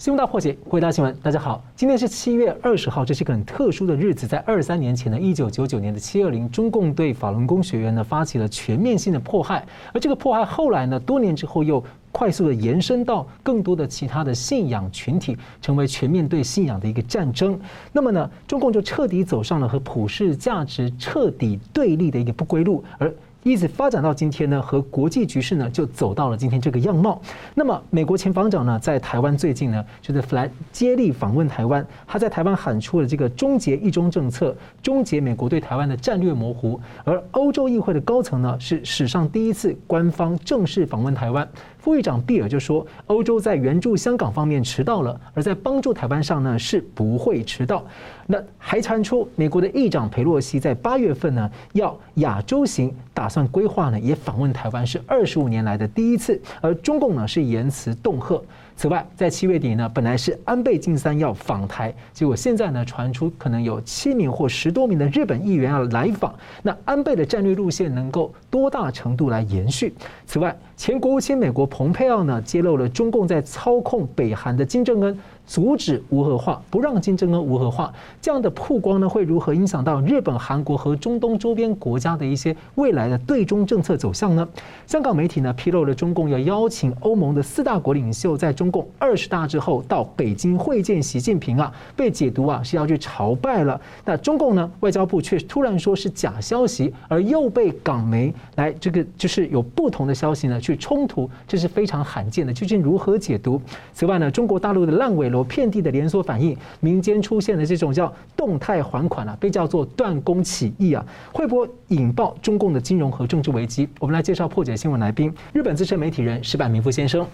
[0.00, 1.14] 新闻大破解，回答新闻。
[1.22, 4.26] 大家好，今天是七月二十号，这是一个很特殊的日子。
[4.26, 17.60] 在二三年前的一九九九年的七二零，中共对法轮功学员呢发起了全面性的迫害，而这个迫害后来呢，多年之后又快速的延伸到更多的其他的信仰群体，成为全面对信仰的一个战争。
[17.92, 23.12] 那么呢，中共就彻底走上了和普世价值彻底对立的一个不归路，而。
[23.42, 27.20] 一直发展到今天呢，和国际局势呢就走到了今天这个样貌。
[27.54, 36.78] 那么，美国前防长呢，在台湾最近呢，就是来接力访问台湾，他在台湾喊出了这个终结一中政策，终结美国对台湾的战略模糊。
[37.04, 41.48] 而欧洲议会的高层呢，是史上第一次官方正式访问台湾。
[41.80, 47.84] 副议长毕尔就说，欧洲在援助香港方面迟到了，而在帮助台湾上呢是不会迟到。
[48.26, 56.40] 那还传出美国的议长佩洛西在八月份呢要亚洲行，打算规划呢也访问台湾，是二十五年来的第一次。
[56.60, 58.40] 而中共呢是言辞恫吓。
[58.80, 66.34] 此外，在七月底呢，本来是安倍晋三要访台，结果现在呢传出可能有七名或十多名的日本议员要来访。
[66.62, 69.92] 那安倍的战略路线能够多大程度来延续？
[70.24, 75.18] 此外，前国务卿美国蓬佩奥呢揭露了中共在操控北韩的金正恩。
[75.50, 84.48] 阻止无核化，不让金正恩无核化，这样的曝光呢，会如何影响到日本、韩国和中东周边国家的一些未来的对中政策走向呢？
[84.86, 93.80] 香港媒体呢披露了中共要邀请欧盟的四大国领袖在中共二十大之后到北京会见习近平啊，被解读啊是要去朝拜了。
[94.04, 102.52] 那中共呢外交部却突然说是假消息，而又被港媒来这个就是有不同的消息呢去冲突，这是非常罕见的。
[102.52, 103.60] 究竟如何解读？
[103.92, 105.39] 此外呢，中国大陆的烂尾楼。
[105.44, 113.88] 遍地的连锁反应，民间出现的这种叫动态还款啊，被叫做断供起义啊，会不会引爆中共的金融和政治危机？
[113.98, 117.26] 我们来介绍破解新闻来宾，日本资深媒体人石板明夫先生。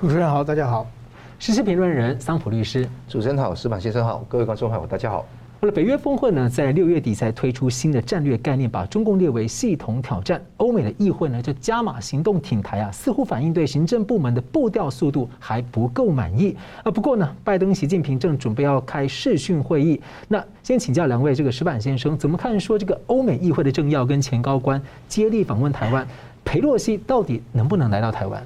[0.00, 0.86] 主持人好，大家好。
[1.38, 2.88] 时事评论人桑普律师。
[3.06, 5.24] 主持人好，石板先生好，各位观众朋友，大家好。
[5.60, 10.40] 好了，北约峰会呢，在六月底才推出新的战略概念，把中共列为系统挑战。
[10.58, 16.92] 欧美的议会呢，就加码行动挺台啊，似乎反映对行政部门的步调速度还不够满意啊。
[16.92, 20.00] 不过呢，拜登、习近平正准备要开视讯会议。
[20.28, 22.60] 那先请教两位，这个石板先生怎么看？
[22.60, 26.06] 说这个欧美议会的政要跟前高官接力访问台湾，
[26.44, 28.40] 裴洛西到底能不能来到台湾？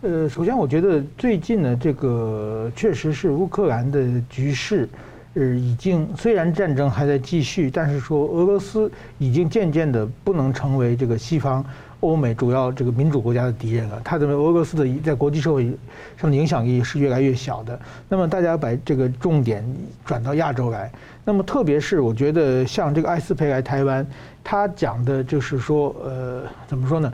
[0.00, 4.88] 呃，首先我觉得最近呢，这个确实是乌克兰的局势。
[5.34, 11.64] 呃，已经虽然战争还在继续，但是说俄罗斯已经渐渐的不能成为这个西方
[12.00, 14.00] 欧美主要这个民主国家的敌人了。
[14.04, 15.70] 他认为俄罗斯的在国际社会
[16.16, 17.78] 上的影响力是越来越小的。
[18.08, 19.64] 那么大家把这个重点
[20.04, 20.90] 转到亚洲来，
[21.24, 24.04] 那么特别是我觉得像这个艾斯培来台湾，
[24.42, 27.12] 他讲的就是说，呃，怎么说呢？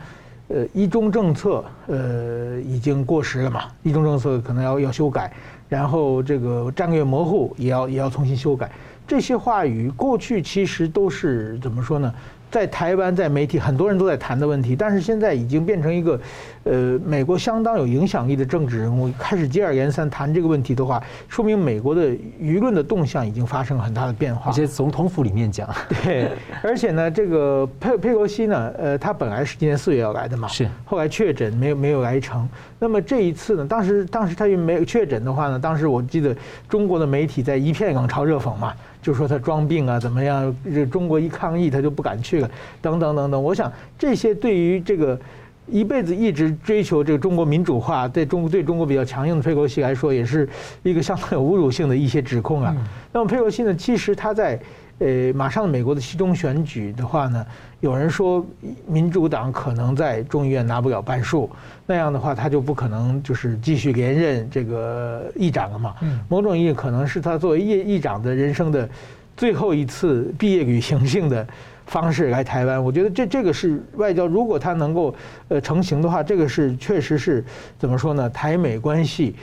[0.48, 5.32] 呃，一中政策呃已经过时了嘛，一中政策可能要要修改。
[5.74, 8.70] 然后这个战略模糊也要也要重新修改，
[9.08, 12.14] 这些话语过去其实都是怎么说呢？
[12.48, 16.20] 在台湾，在媒体，很多人都在谈的问题，但是现在已经变成一个，
[16.64, 22.08] 呃，美国相当有影响力的政治人物开始接二连三谈这个问题的话，说明美国的
[22.40, 24.50] 舆论的动向已经发生了很大的变化。
[24.50, 25.68] 而且总统府里面讲，
[26.02, 26.30] 对，
[26.62, 32.48] 而且呢，这个佩佩洛西呢，呃，他本来是今年四月要来的嘛，是，后来确诊没有没有来成。
[32.78, 36.34] 那么这一次呢，当时当时他又没有确诊的话呢，当时我记得
[36.68, 38.72] 中国的媒体在一片冷嘲热讽嘛。
[39.02, 40.56] 就说他装病啊，怎么样？
[40.64, 43.42] 这中国一抗议，他就不敢去了，等等等等。
[43.42, 45.20] 我想这些对于这个
[45.66, 50.48] 一辈子一直追求这个中国民主化，对中国对中国比较强硬的佩洛西来说，也是
[50.82, 52.74] 一个相当有侮辱性的一些指控啊。
[53.12, 54.58] 那么佩洛西呢，其实他在。
[55.00, 57.44] 呃，马上美国的期中选举的话呢，
[57.80, 58.46] 有人说
[58.86, 61.50] 民主党可能在众议院拿不了半数，
[61.84, 65.96] 那样的话他就不可能就是继续连任这个议长了嘛。
[66.28, 68.88] 某种意义可能是他作为议议长的人生的
[69.36, 71.44] 最后一次毕业旅行性的
[71.86, 72.82] 方式来台湾。
[72.82, 75.14] 我觉得这这个是外交，如果它能够
[75.48, 77.44] 呃成型的话，这个是确实是
[77.78, 78.28] 怎么说呢？
[78.30, 79.34] 台美关系。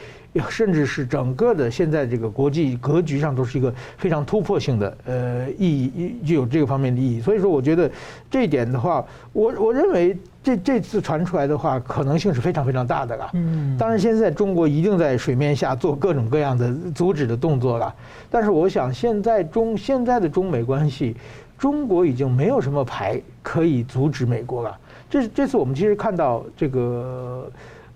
[0.50, 7.20] 甚至是整个的现在这个国际格局上都是一个非常突破性的呃意义，具有这个方面的意义。
[7.20, 7.92] 所以说，我觉得
[8.30, 13.30] 这一点的话，我我认为这这次传出来的话，可能性是非常非常大的了。
[13.34, 13.76] 嗯。
[13.78, 17.94] 当然，现在中国一定在水面下做各种各样的阻止的动作了。
[18.30, 21.14] 但是，我想现在中现在的中美关系，
[21.62, 24.76] 中国已经没有什么牌可以阻止美国了。
[25.08, 27.50] 这这次我们其实看到这个。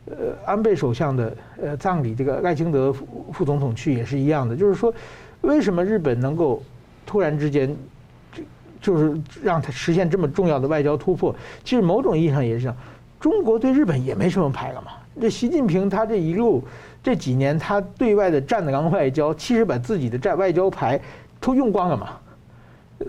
[0.08, 4.94] 呃，安倍首相的呃葬礼，这个赖清德副副总统去也是一样的，就是说，
[5.42, 6.62] 为什么日本能够
[7.08, 7.76] 突然之间
[8.32, 8.44] 就
[8.80, 11.36] 就是让他实现这么重要的外交突破？
[11.64, 12.78] 其实某种意义上也是这样，
[13.20, 14.92] 中国对日本也没什么牌了嘛。
[15.20, 16.64] 这习近平他这一路
[17.02, 21.02] 这几年他对外的战狼外交，其实把自己的战外交牌
[21.40, 22.10] 都用光了嘛。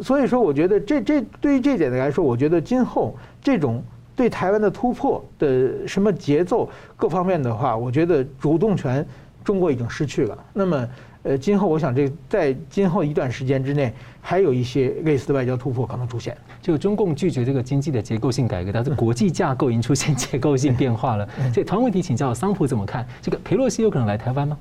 [0.02, 3.82] 所以说，我觉得这这对于这点来说，我觉得今后这种
[4.14, 9.06] 对台湾的突破的什么节奏各方面的话，我觉得主动权
[9.44, 10.36] 中国已经失去了。
[10.52, 10.88] 那么，
[11.22, 16.36] 呃，今后我想这在今后一段时间之内，还有一些类似的外交突破可能出现。
[16.60, 21.28] 就中共拒绝这个经济的结构性改革，但是国际架构已经出现结构性变化了。
[21.54, 23.06] 所以，同样问题请教桑普怎么看？
[23.22, 24.58] 这个佩洛西有可能来台湾吗？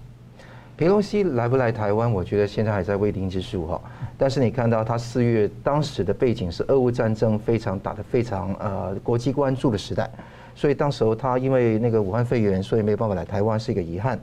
[0.78, 2.12] 裴洛西来不来台湾？
[2.12, 3.82] 我觉得现在还在未定之数哈。
[4.18, 10.10] 但是你看到他四月当时的背景是俄乌战争非常打得非常呃国际关注的时代，
[10.54, 14.20] 所以当时候他因为那个武汉肺炎，所以没有办法来台湾是一个遗憾。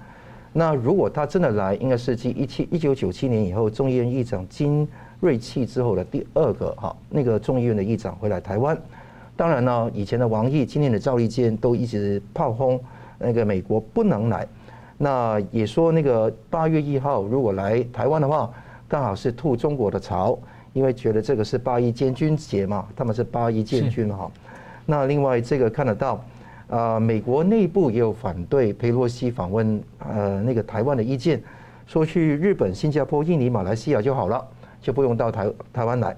[0.53, 4.87] 那如果他真的来，应该是继一七一九九七年以后众议院议长金
[5.21, 8.77] 瑞气之后的第二个哈那个众议院的议长会来台湾。
[9.35, 12.79] 当然呢，以前的王毅、今年的赵立坚都一直炮轰
[13.19, 14.47] 那个美国不能来。
[15.05, 18.49] 那也说那个八月一号如果来台湾的话，
[18.87, 20.39] 刚好是吐中国的槽，
[20.73, 24.31] 因为觉得这个是八一建军节嘛，他们是八一建军哈。
[24.87, 26.25] 那另外这个看得到，
[26.69, 31.43] 啊，美国内部也有反对佩洛西访问呃那个台湾的意见，
[31.85, 34.47] 说去日本、新加坡、印尼、马来西亚就好了，
[34.81, 36.17] 就不用到台台湾来。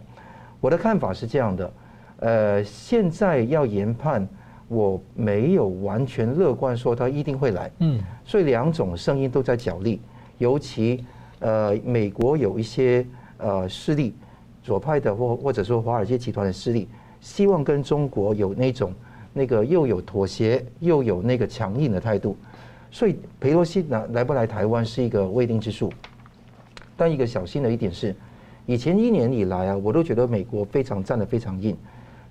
[0.61, 1.73] 我的看法是这样的，
[2.19, 4.29] 呃，现在要研判。
[4.69, 10.01] 我没有完全乐观说他一定会来，嗯，所以两种声音都在角力，
[10.39, 11.05] 尤其
[11.41, 13.07] 呃美国有一些
[13.39, 14.15] 呃势力，
[14.63, 16.89] 左派的或或者说华尔街集团的势力，
[17.21, 18.93] 希望跟中国有那种
[19.33, 22.37] 那个又有妥协又有那个强硬的态度，
[22.91, 25.93] 所以佩洛西来来不来台湾是一个未定之数，
[26.97, 28.17] 但一个小心的一点是，
[28.65, 31.77] 以前一年以来啊，我都觉得美国非常站得非常硬。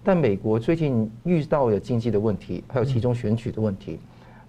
[0.06, 3.98] 但美国最近遇到的经济的问题，还有其中选举的问题，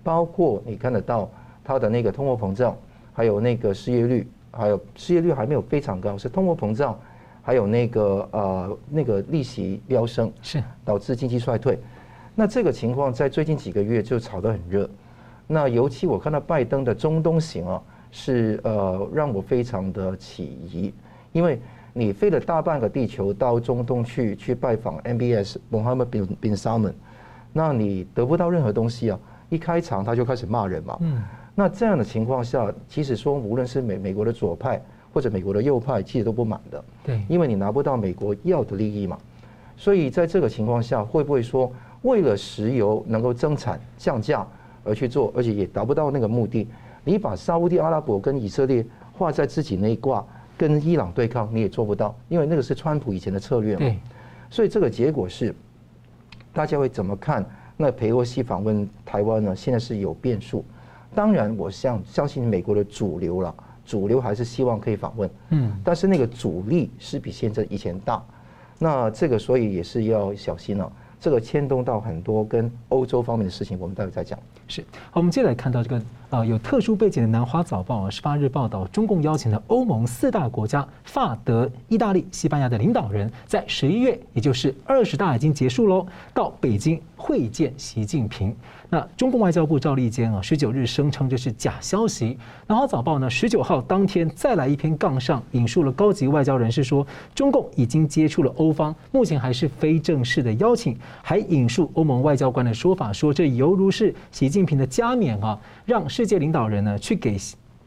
[0.02, 1.30] 包括你看得到
[1.62, 2.76] 它的那个通货膨胀，
[3.12, 6.98] 还有那个失业率，还有失业率还没有非常高，是通货膨胀，
[7.40, 11.78] 还有那个呃那个利息飙升，是导致经济衰退。
[12.34, 14.90] 那这个情况在最近几个月就炒得很热。
[15.46, 17.80] 那尤其我看到拜登的中东行啊，
[18.10, 20.92] 是呃让我非常的起疑，
[21.30, 21.60] 因为。
[21.96, 26.92] 你飞了大半个地球到中东去去拜访 MBS Mohammed bin bin Salman，
[27.52, 29.18] 那你得不到任何东西啊！
[29.48, 30.98] 一开场他就开始骂人嘛。
[31.00, 31.22] 嗯。
[31.54, 34.82] 那这样的情况下，其实说无论是美美国的左派
[35.12, 36.84] 或者美国的右派，其实都不满的。
[37.04, 37.22] 对。
[37.28, 39.16] 因为你拿不到美国要的利益嘛。
[39.76, 44.44] 所以在这个情况下，会不会说为了石油能够增产降价
[44.82, 46.66] 而去做，而且也达不到那个目的？
[47.04, 50.26] 你把沙乌地阿拉伯跟以色列画在自己那一挂。
[50.56, 53.96] 跟伊朗对抗你也做不到，因为那个是川普以前的策略嘛。
[54.50, 55.54] 所以这个结果是，
[56.52, 57.44] 大家会怎么看？
[57.76, 59.56] 那裴洛西访问台湾呢？
[59.56, 60.64] 现在是有变数。
[61.14, 63.54] 当然，我相相信美国的主流了，
[63.84, 65.28] 主流还是希望可以访问。
[65.50, 65.72] 嗯。
[65.82, 68.24] 但是那个阻力是比现在以前大。
[68.78, 70.92] 那这个所以也是要小心了。
[71.24, 74.38] 这个牵动到很多跟欧洲方面的事情，我们待会再讲。
[74.68, 74.84] 是。
[75.10, 76.02] 好，我们接下来看到这个。
[76.30, 88.52] 啊，有特殊背景的南华早报啊，十八日报道，中共邀请了欧盟四大国家法德、意大利、西班牙的领导人，在十一月，也就是二十大已经结束喽，到北京会见习近平。
[88.90, 92.36] 那中共外交部赵立坚啊，十九日声称这是假消息。
[92.66, 107.36] 南华早报呢，十九号当天再来一篇杠上，引述了高级外交人士说，中共已经接触了欧方，目前还是非正式的邀请，还引述欧盟外交官的说法，说这犹如是习近平的加冕啊，让世界领导人呢去给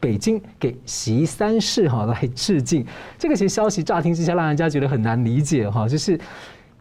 [0.00, 2.86] 北京给习三世哈来致敬。
[3.18, 6.18] 这个其实消息乍听之下，让人家觉得很难理解哈，就是。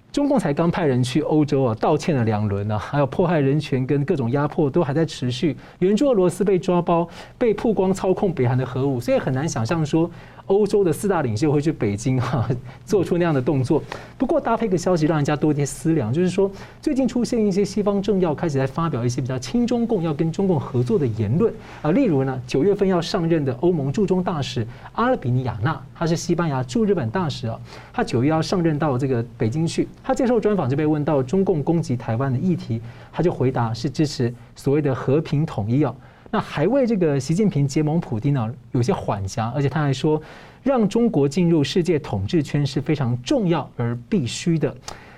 [0.10, 5.56] 中共才刚派人去欧洲啊，道歉了两轮呢，还有迫害人权跟各种压迫都还在持续。
[5.80, 10.10] 援助俄罗斯被抓包，被曝光操控北韩的核武，所以很难想象说。
[10.48, 12.50] 欧洲的四大领袖会去北京哈，
[12.86, 13.82] 做出那样的动作。
[14.18, 16.50] 不过搭配个消息，让人家多一些思量，就是说
[16.82, 21.92] 最近出现一些西方政要开始在发表一些比较亲中共、要跟中共合作的言论啊。
[21.92, 27.60] 例如呢，九月份要上任的欧盟驻中大使阿尔比尼亚纳，他是西班牙驻日本大使啊。
[27.94, 35.94] 他九月要上任到这个北京去，他接受专访就被问到中共攻击台湾的议题，他就回答是支持所谓的和平统一啊。
[36.30, 40.22] 那还为这个习近平结盟普京呢，有些缓颊，而且他还说，
[40.64, 44.76] 让中国进入世界统治圈是非常重要而必须的。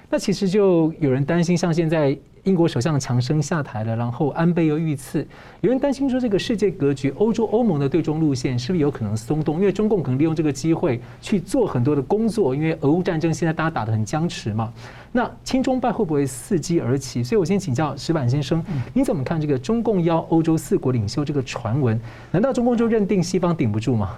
[0.09, 5.25] 那其实就有人担心，像现在英国首相强生下台了，然后安倍又遇刺，
[5.61, 9.55] 有人担心说这个世界格局，欧洲欧盟的对中路线是不是有可能松动？
[9.59, 14.71] 因为中共可能利用这个机会去做很多的工作，因为俄乌战争现在大家打得很僵持嘛。
[15.11, 17.23] 那亲中派会不会伺机而起？
[17.23, 21.99] 所以我先请教石板先生，你怎么看这个中共邀欧洲四国领袖这个传闻？
[22.31, 24.17] 难道中共就认定西方顶不住吗？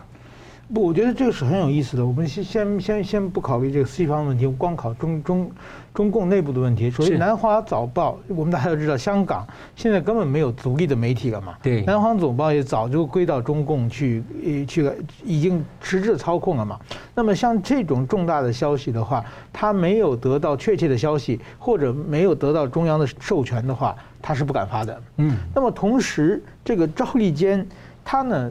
[0.74, 2.06] 不，我觉得这个是很有意思的。
[2.06, 5.52] 我们先先先先不考虑这个西方问题，光考中中
[5.94, 6.90] 中共内部的问题。
[6.90, 11.56] 所以《南华早报》，我们大家都知道，香港现在根本没有独立的媒体了嘛。
[11.62, 14.24] 对，《南华早报》也早就归到中共去，
[14.66, 14.94] 去了，
[15.26, 16.80] 已经实质操控了嘛。
[17.14, 25.02] 那么像这种重大的消息的话，他没有得到确切的消息，或者没有得到中央的授权的话，他是不敢发的。
[25.18, 25.36] 嗯。
[25.54, 27.68] 那么同时，这个赵立坚，
[28.06, 28.50] 他呢？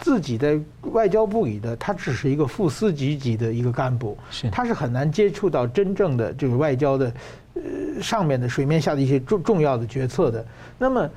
[0.00, 0.58] 自己在
[0.92, 4.16] 外交部里的，他只是一个副司级级的一个干部，
[4.50, 7.12] 他是很难接触到真正的这个外交的，
[7.54, 10.44] 呃，上面的水面下的一些重重要的决策的。
[10.78, 11.08] 那么，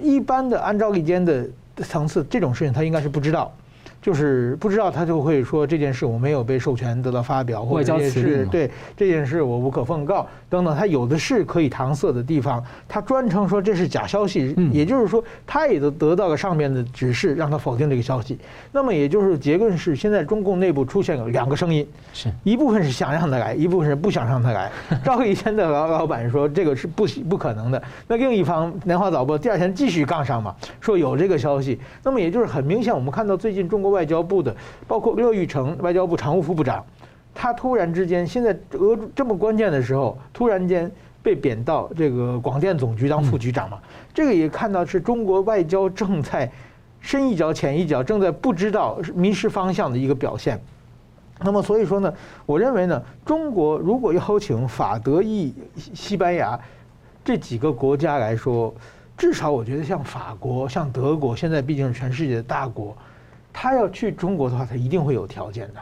[0.00, 1.46] 一般的按赵立坚的
[1.76, 3.54] 层次，这种事情他应该是不知道。
[4.02, 18.36] 就是不知道他就会说这件事我没有被授权得到发表，或者这件事对这件事我无可奉告等等，他有的是可以搪塞的地方，他专程说这是假消息，也就是说他也都得到了上面的指示让他否定这个消息。
[18.72, 24.68] 那么也就是结论是，现在中共内部出现了两个声音，是一部分是想让他来，一部分是不想让他来。
[25.04, 31.78] 赵立坚的老老板说这个是不不可能的，那另一方南华早报第二天继续杠上嘛，说有这个消息。
[32.02, 33.91] 那么也就是很明显，我们看到最近中国。
[33.92, 34.54] 外交部的，
[34.88, 36.84] 包括乐玉成外交部常务副部长，
[37.32, 40.90] 他突然之间，现在俄这么关键的时候，突然间
[41.22, 43.78] 被贬到这个广电总局当副局长嘛，
[44.12, 46.50] 这个也看到是中国外交正在
[47.00, 50.60] 深一脚浅一脚，正在不知道迷失方向的一个表现。
[51.44, 52.12] 那么所以说呢，
[52.46, 56.58] 我认为呢，中国如果邀请法、德、意、西班牙
[57.24, 58.72] 这几个国家来说，
[59.16, 62.96] 至少我觉得像法国、像德国，现在毕竟是全世界的大国。
[63.52, 65.80] 他要去中国的话，他一定会有条件的。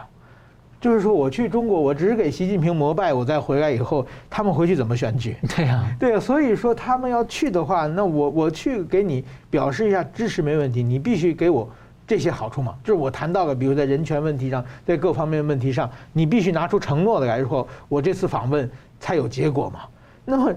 [0.80, 5.36] 就是说，我去中国，我只是给习近平膜拜，我再回来以后，他们回去怎么选举？
[5.54, 6.18] 对呀，对啊。
[6.18, 11.68] 所以说，他们要去的话，那我我去给你表示一下支持没问题，你必须给我
[12.06, 12.74] 这些好处嘛。
[12.82, 19.80] 就是我谈到了，比如在人权问题上，在各方面问题上，你必须拿出承诺的来说，我这次访问才有结果嘛。
[20.24, 20.50] 那么，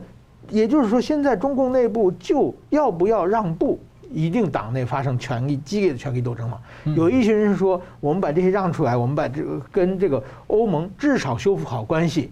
[0.49, 3.77] 也就是说，现在中共内部就要不要让步？
[4.13, 6.59] 一定党内发生权力激烈的权力斗争嘛？
[6.95, 12.29] 有一群人是说，我们把这些让出来，我们把这个跟这个欧盟至少修复好关系，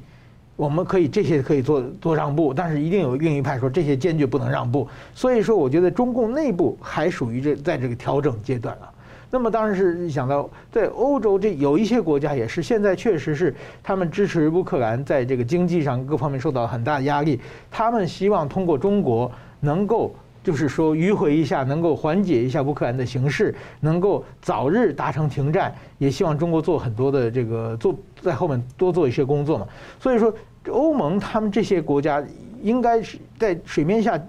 [0.55, 4.87] 我们可以这些可以做做让步，但是一定有另一派说这些坚决不能让步。
[5.15, 8.85] 所以说，我觉得中共内部还属于这在这个调整阶段啊。
[9.31, 17.39] 那么当然是想到在欧洲这有一些国家也是现在确实是他们支持乌克兰在这个经济上各方面受到很大的压力，
[17.71, 20.13] 他们希望通过中国能够。
[20.43, 29.67] 就是说迂回一下，能够缓解一下乌克兰的形势，能够早日达成停战，也希望中国做很多的这个做在后面多做一些工作嘛。
[29.99, 30.33] 所以说，
[30.69, 32.23] 欧盟他们这些国家
[32.61, 34.19] 应该是在水面下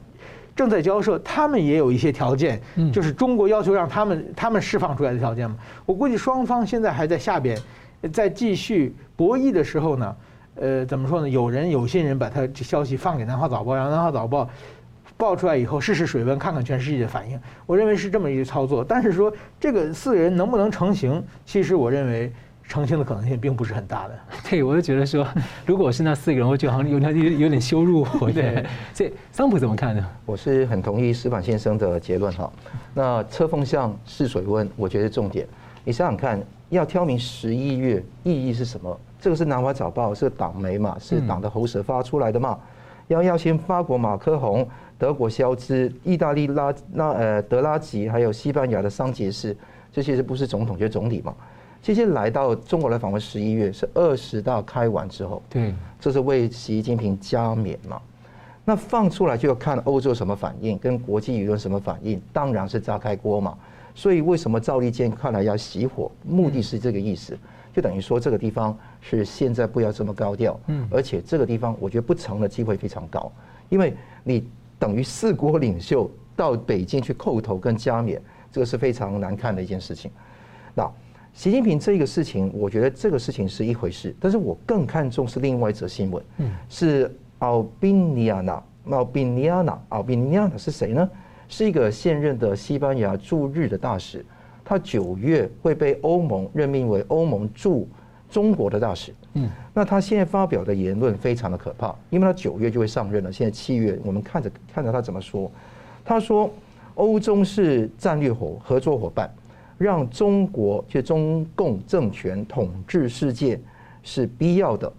[0.54, 2.60] 正在交涉，他们也有一些条件，
[2.92, 5.56] 就是中国要求让他们他们释放出来的条件嘛。
[5.86, 7.58] 我估计双方现在还在下边
[8.12, 10.16] 在继续博弈的时候呢，
[10.56, 11.28] 呃，怎么说呢？
[11.28, 14.46] 有人有心人把他这消息放给南华早报，让南华早报。
[15.22, 17.40] 爆出来以后试试水温，看看全世界的反应。
[17.64, 18.82] 我认为是这么一个操作。
[18.82, 22.32] 但是说这个四个人能不能成型，其实我认为
[22.66, 24.18] 成型的可能性并不是很大的。
[24.50, 25.24] 对，我就觉得说，
[25.64, 28.28] 如果是那四个人，我觉得好像有点有有点羞辱我。
[28.34, 30.04] 对，所以桑普怎么看呢？
[30.26, 32.52] 我是很同意石板先生的结论哈。
[32.92, 35.46] 那测风向试水温，我觉得重点。
[35.84, 39.00] 你想想看，要挑明十一月意义是什么？
[39.20, 42.58] 这个是南华早报，是党媒嘛，是党的喉舌发出来的嘛。
[43.06, 44.68] 要要先发国马克宏。
[45.02, 49.56] 德国肖兹、意大利拉那呃德拉吉，还有西班牙的桑杰士，
[49.90, 51.34] 这些是不是总统就是总理嘛？
[51.82, 58.00] 这些来到中国来访问，十一月是二十大开完之后，对，这是为习近平加冕嘛？
[58.64, 63.58] 那放出来就要看欧洲什么反应，跟国际舆论什么反应，当然是炸开锅嘛。
[63.96, 66.08] 所以为什么赵立坚看来要熄火？
[66.22, 67.36] 目的是这个意思，
[67.74, 73.32] 就等于说这个地方是现在不要这么高调，嗯，而且这个地方我觉得不成的机会非常高，
[73.68, 73.92] 因为
[74.22, 74.48] 你。
[74.82, 78.20] 等于四国领袖到北京去叩头跟加冕，
[78.50, 80.10] 这个是非常难看的一件事情。
[80.74, 80.90] 那
[81.32, 86.20] 习近平这个事情，我觉得这个事情是一回事，但是我更看重是另外一则新闻，
[86.68, 88.60] 是奥宾尼亚纳，
[88.90, 91.08] 奥宾尼亚纳，奥宾尼亚纳是谁呢？
[91.46, 94.26] 是一个现任的西班牙驻日的大使，
[94.64, 97.88] 他九月会被欧盟任命为欧盟驻
[98.28, 99.14] 中国的大使。
[99.34, 105.50] 嗯，那他现在发表的言论非常的可怕，因为他九月就会上任了，现在七月，我们看着看着他怎么说。
[106.04, 106.50] 他说，
[106.96, 109.32] 欧中是战略伙合作伙伴，
[109.78, 113.58] 让中国就中共政权统治世界
[114.02, 114.92] 是必要的。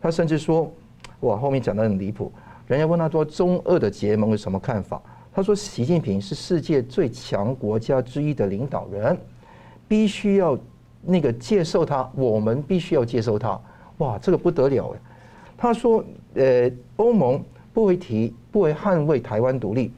[0.00, 0.72] 他甚至说，
[1.20, 2.32] 哇，后面讲的很离谱。
[2.66, 5.00] 人家问他说，中俄的结盟有什么看法？
[5.32, 9.16] 他说，习近平是世界最强国家之一的领导人，
[9.86, 10.58] 必须要
[11.02, 13.60] 那个接受他，我们必须要接受他。
[13.98, 14.98] 哇，这个不得了哎！
[15.56, 19.92] 他说，呃，欧盟不会提，不会捍卫台湾独立，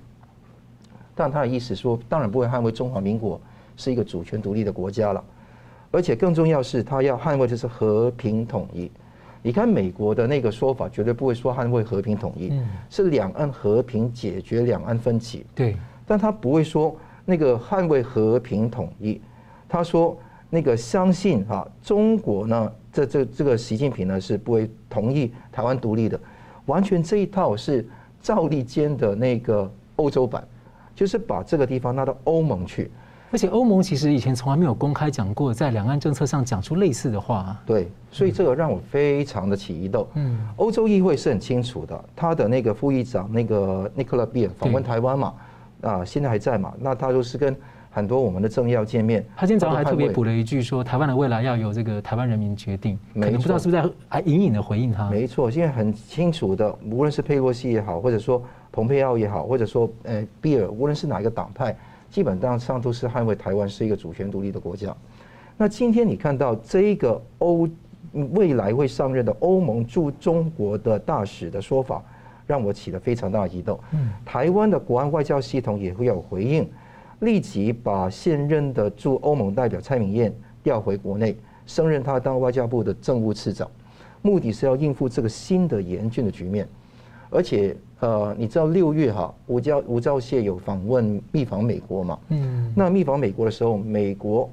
[1.14, 3.40] 但他的意思说，当然不会捍卫中华民国
[3.76, 5.25] 是一个主权独立的国家了，
[5.90, 8.90] 而且更重要是，他要捍卫的是和平统一。
[9.43, 12.52] 你看美国的那个说法，绝对不会说捍卫和平统一，
[12.90, 15.47] 是两岸和平解决两岸分歧。
[15.55, 15.76] 对，
[16.07, 19.21] 但他不会说那个捍卫和平统一，
[19.69, 20.19] 他说
[20.50, 26.19] 那个相信啊，中国呢，这这这个习近平呢是不会同意台湾独立的，
[26.67, 27.87] 完全这一套是
[28.21, 30.43] 赵立坚的那个欧洲版，
[30.95, 32.90] 就是把这个地方拉到欧盟去。
[33.31, 37.40] 而且欧盟其实以前从来没有公开讲过，在两岸政策上讲出类似的话。
[37.40, 40.09] 啊对，所以这个让我非常的起疑窦。
[40.14, 45.35] 嗯，欧洲议会是很清楚的，他的那个副议长那个尼克勒比尔访问台湾嘛，
[45.83, 46.73] 啊，现在还在嘛？
[46.81, 47.55] 那他就是跟
[47.99, 49.25] 很多我们的政要见面。
[49.37, 52.99] 他今天早上还特别补了一句说，台湾的未来要由这个台湾人民决定。
[53.14, 55.11] 可能不知道是不是在还隐隐的回应他？
[55.11, 61.76] 没错，现在很清楚的，无论是佩洛西也好，或者说蓬佩奥也好，或者说呃比尔，无论是哪一个党派。
[62.11, 64.97] 基本上上都是捍卫台湾是一个主权独立的国家。
[65.59, 67.69] 那今天你看到这一个欧
[68.12, 72.02] 未来会上任的欧盟驻中国的大使的说法，
[72.47, 73.78] 让我起了非常大的疑窦。
[74.25, 76.67] 台湾的国安外交系统也会有回应，
[77.21, 83.71] 立即把现任的驻欧盟代表蔡明燕调回国内，升任他当外交部的政务次长，
[84.23, 86.67] 目的是要应付这个新的严峻的局面，
[87.31, 87.77] 而且。
[88.01, 92.17] 呃，你知道六月哈，吴钊吴钊燮有访问密访美国嘛？
[92.29, 94.49] 嗯，那密访美国的时候，美国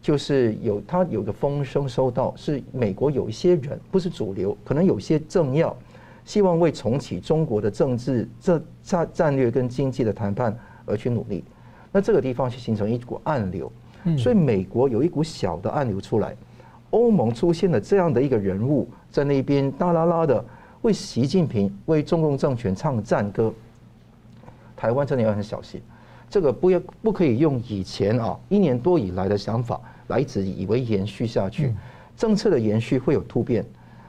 [0.00, 5.76] 就是有他有个风声收到，是美国有一些人不是主流，可能有些政要
[6.24, 11.44] 希望为重启中国的政治、这战战略跟经济的谈判而去努力。
[11.96, 13.72] 那这个地方是形成一股暗流，
[14.18, 16.36] 所以美国有一股小的暗流出来，
[16.90, 20.44] 欧盟出现了这样的一个人物在那边大啦啦的。
[20.82, 23.50] 为习近平、为中共政权唱战歌，
[24.76, 25.80] 台湾真的要很小心。
[26.28, 31.72] 这个不要不可以用以前啊一年多以来的想法来一直以为延续下去。
[32.14, 33.64] 政策的延续会有突变，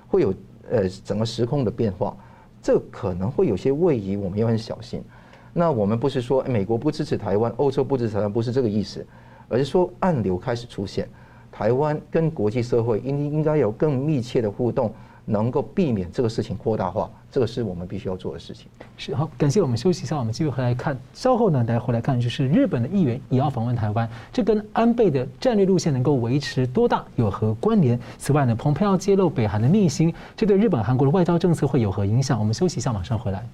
[0.10, 0.34] 会有
[0.70, 2.14] 呃整个时空的变化，
[2.62, 5.02] 这可能会有些位移，我们要很小心。
[5.58, 9.04] 那我们不是说美国不支持台湾，欧洲不支持台湾，不是这个意思，
[9.50, 11.10] 而是说暗流开始出现，
[11.52, 14.94] 台湾跟国际社会应应该有更密切的互动。
[15.30, 18.68] 能够避免这个事情扩大化，这个是我们必须要做的事情。
[18.96, 20.98] 是好，感谢我们休息一下，我们继续回来看。
[21.14, 28.00] 稍后呢，大家回来看，就是日本的议员也要访问台湾，这跟安倍的战略路线能够维持多大有何关联？
[28.18, 32.40] 此外呢，蓬佩奥揭露北韩的秘辛，这对日本、韩国的外交政策会有何影响？
[32.40, 33.46] 我们休息一下，马上回来。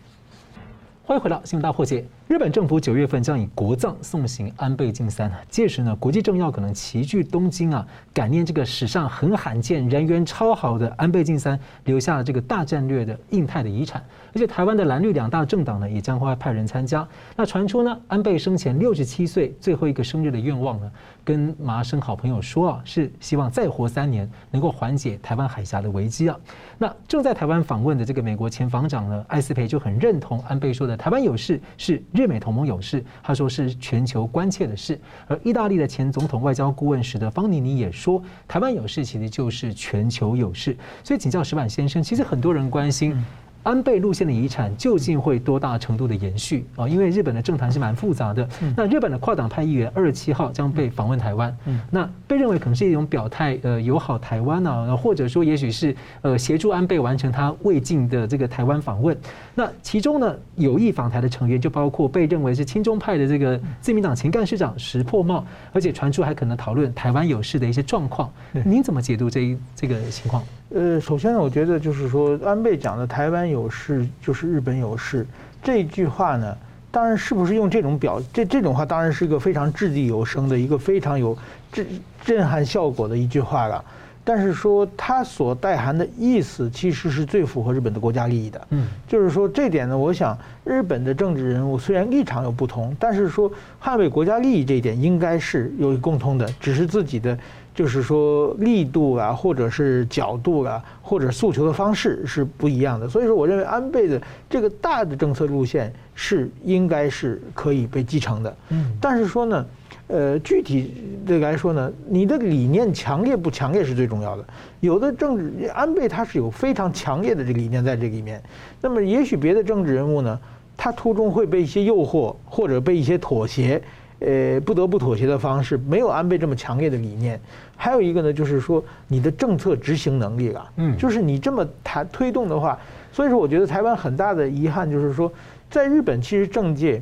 [1.05, 2.05] 欢迎回到新闻大破解。
[2.29, 14.01] 日本政府九月份将以国葬送行安倍晋三，届时呢，国际政要可能齐聚东京啊，感念这个史上很罕见、人缘超好的安倍晋三留下了这个大战略的印太的遗产。
[14.33, 17.05] 而且台湾的蓝绿两大政党呢，也将会派人参加。
[17.35, 20.89] 那传出呢，安倍生前六十七岁最后一个生日的愿望呢，
[21.25, 26.39] 跟麻生好朋友说啊，是希望再活三年，能够缓解台湾海峡的危机啊。
[26.77, 32.27] 那正在台湾访问的这个美国前防长呢，艾斯培就很认同安倍说的，台湾有事是日。
[32.27, 34.99] 美同盟有事，他说是全球关切的事。
[35.27, 40.75] 而意大利的前总统外交顾问史德方尼尼也说，台湾有事其实就是全球有事。
[41.03, 43.15] 所以请教石板先生，其实很多人关心。
[43.63, 46.85] 安倍路线的遗产究竟会多大程度的延续啊？
[46.85, 48.45] 因为日本的政坛是蛮复杂的。
[48.75, 51.57] 那日本的跨党派议员二十七号将被访问台湾，
[51.89, 59.17] 那被认为可能是一种表态，呃，友好台湾啊，或者说也许是呃协助安倍完成他未尽的这个台湾访问。
[59.55, 68.31] 那其中呢，有意访台的成员就包括被认为是亲中派的这个自民党前干事长石破茂，而且传出还可能讨论台湾有事的一些状况。
[68.65, 70.43] 您怎么解读这一这个情况？
[70.69, 75.23] 呃，首先呢，我觉得就是说，安倍讲的“台湾有事就是日本有事”
[75.61, 76.57] 这句话呢，
[76.89, 81.37] 当然是不是用这种表这这种话，当然是一个非常掷地有声的一个非常有
[81.71, 81.85] 震
[82.25, 83.85] 震撼效果的一句话了。
[84.23, 88.67] 但是说它所带含的意思，其实是最符合日本的国家利益的。
[88.69, 97.37] 嗯，就是说这点呢，我想日本的政治人物虽然立场有不同，但是说捍卫国家利益这一点应该是有共通的，只是自己的
[97.75, 103.09] 就是说力度啊，或者是角度啊，或者诉求的方式是不一样的。
[103.09, 108.55] 所以说，我认为安倍的这个大的政策路线是应该是可以被继承的。
[108.69, 109.65] 嗯，但是说呢。
[110.13, 110.93] 呃，具体
[111.25, 114.45] 的来说呢，你的理念强烈不强烈是最重要的。
[114.79, 118.39] 有的政治安倍他是有非常强烈的这个理念在这里面，
[118.79, 120.39] 那么也许别的政治人物呢，
[120.77, 123.81] 他途中会被一些诱惑或者被一些妥协，
[124.19, 127.41] 呃，不得不妥协的方式，没有安倍这么强烈的理念。
[127.75, 132.77] 还有一个呢，就是说你的政策执行能力啊，嗯，就是你这么谈推动的话，
[133.11, 135.33] 所以说我觉得台湾很大的遗憾就是说，
[135.71, 137.01] 在日本其实政界。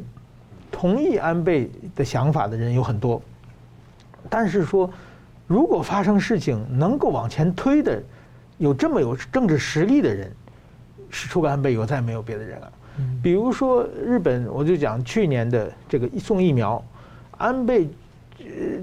[0.72, 3.22] 同意安倍的想法的人有很多，
[4.30, 4.90] 但是说，
[5.46, 8.02] 如果发生事情能够往前推的，
[8.58, 10.32] 有这么有政治实力的人，
[11.10, 12.72] 是除了安倍以后再没有别的人了。
[13.22, 16.84] 比如说日本，我就讲去年的这个送疫苗，
[17.38, 17.90] 安倍，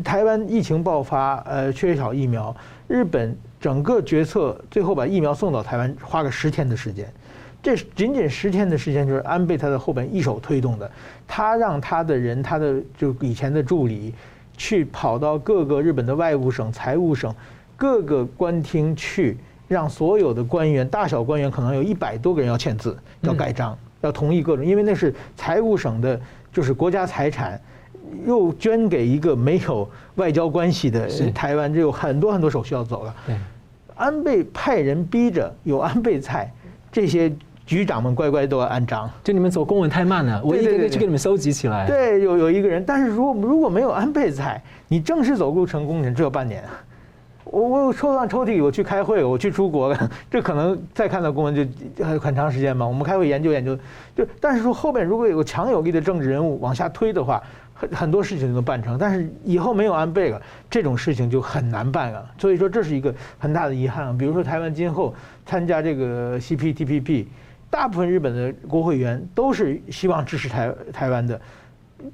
[0.03, 2.55] 台湾疫情爆发，呃，缺少疫苗，
[2.87, 7.13] 日本整个决策最后把疫苗送到台湾，花了十天的时间。
[7.61, 10.89] 这仅仅十天的时间，就是安倍他的后边一手推动的。
[11.27, 14.15] 他让他的人，他的就以前的助理，
[14.57, 17.35] 去跑到各个日本的外务省、财务省
[17.77, 26.19] 各个官厅去，让所有的官员，大小官员可能有一百多个人要签字、要盖章、要同意各种，因为那是财务省的，
[26.53, 27.61] 就是国家财产，
[28.25, 33.15] 又捐给一个没有外交关系的台湾，这有很多很多手续要走了。
[33.97, 36.49] 安倍派人逼着有安倍在
[36.93, 37.31] 这些。
[37.69, 41.87] 局长们乖乖都要按章，就你们走公文太慢了，我一个一个去给你们收集起来。
[41.87, 46.65] 对，有有一个人，但是如果如果没有安倍在，你正式走路成功，你只有半年。
[47.45, 52.87] 我我抽上抽屉，我去开会，我去出国了， 这可能再看到公文就很很长时间嘛。
[52.87, 53.77] 我们开会研究研究，
[54.17, 57.43] 就但是说后面如果有个强有力的政治人物往下推的话，
[57.75, 58.97] 很很多事情就能办成。
[58.97, 62.25] 但是以后没有安倍了，这种事情就很难办了。
[62.39, 64.17] 所以说这是一个很大的遗憾。
[64.17, 67.27] 比如说台湾今后参加这个 CPTPP。
[67.71, 71.39] 大部分日本的国会议员都是希望支持台台湾的，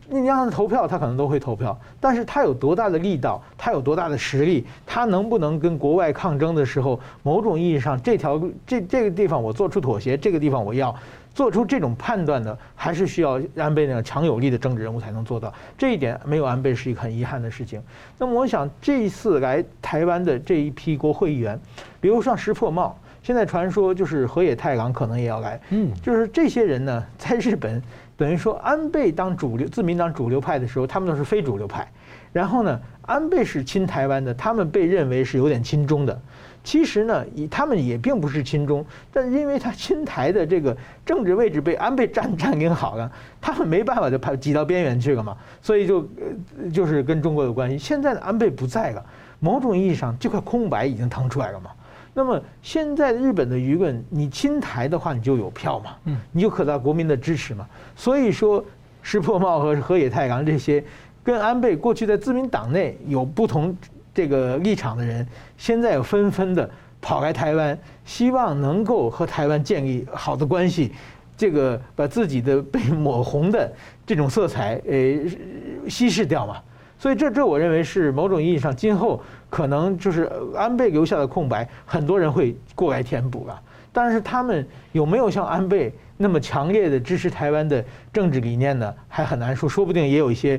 [0.09, 1.79] 你让他投票，他可能都会投票。
[2.01, 10.95] 但是他有多大的力道，他有多大的实力，他能不能跟国外抗争的时候，某种意义上，这条这这个地方我做出妥协，这个地方我要
[11.35, 15.53] 做出这种判断的，还是需要安倍那样强有力的政治人物才能做到。
[15.79, 17.81] 这一点没有安倍是一个很遗憾的事情。
[18.19, 21.59] 那么我想这一次来台湾的这一批国会议员，
[22.01, 22.99] 比如像石破茂。
[23.25, 27.83] 现在传说就是河野太郎可能也要来，嗯，就是这些人呢， 在日本
[28.19, 31.91] 等于说安倍当主流自民党主流派的时候，他们都是非主流派。
[32.35, 36.21] 然后呢，安倍是亲台湾的，他们被认为是有点亲中的。
[36.63, 43.11] 其实呢，以他们也并不是亲中，但是因为他亲台的这个政治位置被安倍占占领好了，
[43.41, 46.01] 他们没办法就排挤到边缘去了嘛，所以就
[46.61, 47.79] 呃就是跟中国有关系。
[47.79, 49.03] 现在的安倍不在了，
[49.41, 51.71] 某种意义上这块空白已经腾出来了嘛。
[52.17, 57.67] 那么现在日本的舆论，你亲台的话，你就有票嘛，嗯，你就可到国民的支持嘛。
[57.97, 58.65] 所以说，
[59.03, 60.83] 石破茂和河野太郎这些
[61.25, 63.77] 跟安倍过去在自民党内有不同
[64.15, 65.27] 这个立场的人，
[65.59, 70.93] 现在又纷纷的跑来台湾，希望能够和台湾建立好的关系，
[71.37, 73.71] 这个把自己的被抹红的
[74.07, 75.27] 这种色彩诶
[75.89, 76.63] 稀释掉嘛。
[77.05, 83.61] 所以这这我认为是某种意义上，今后可能就是安倍留下的空白，很多人会过来填补了。
[83.93, 88.95] 但是他们有没有像安倍那么强烈的支持台湾的政治理念呢？
[89.07, 90.59] 还很难说，说不定也有一些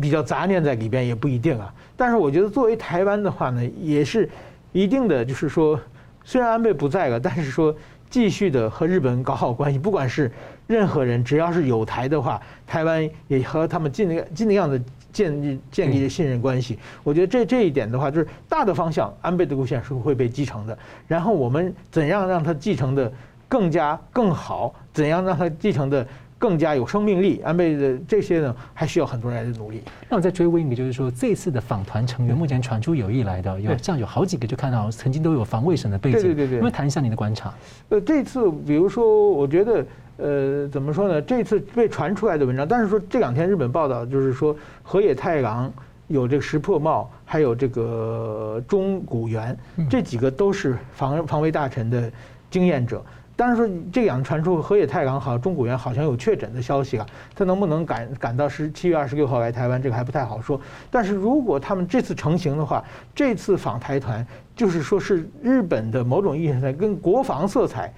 [0.00, 1.70] 比较杂念在里边，也不一定啊。
[1.98, 4.26] 但是我觉得作为台湾的话呢，也是
[4.72, 5.78] 一定的，就是说，
[6.24, 7.76] 虽然安倍不在了，但是说
[8.08, 10.32] 继续的和日本搞好关系，不管是
[10.66, 14.80] 任何人，只要是有台的话，台湾也和他们尽量尽量的。
[15.12, 20.76] 建立建立信任关系，我觉得这这一点的话，就是大的方向，安倍的路线是会被继承的。
[21.06, 23.12] 然后我们怎样让它继承的
[23.46, 24.74] 更加更好？
[24.92, 26.06] 怎样让它继承的
[26.38, 27.40] 更加有生命力？
[27.44, 29.82] 安倍的这些呢，还需要很多人来的努力。
[30.08, 36.22] 那我再追问一个，就是说这次的访团成员，目前传出有意来的，有像有好几个，就看到曾经都有防卫省的背景。
[36.22, 36.50] 对对对。
[36.52, 37.52] 能不能谈一下你的观察？
[37.90, 39.84] 呃，这次比如说，我觉得。
[40.22, 41.20] 呃，怎么说呢？
[41.20, 44.54] 这次被传出来的文章，但是说这两天日本报道就是说，
[44.84, 45.72] 河野太郎
[46.06, 49.58] 有这个石破茂，还有这个中谷元，
[49.90, 52.08] 这几个都是防防卫大臣的
[52.48, 53.04] 经验者。
[53.34, 60.60] 当然说这样传出河野太郎好，中谷原好像有确诊的消息啊，他能不能赶赶到十七月二十六号来台湾，这个还不太好说。
[60.88, 67.92] 但是如果他们这次成型的话，这次访台团就是说是日本的某种意义上跟国防色彩。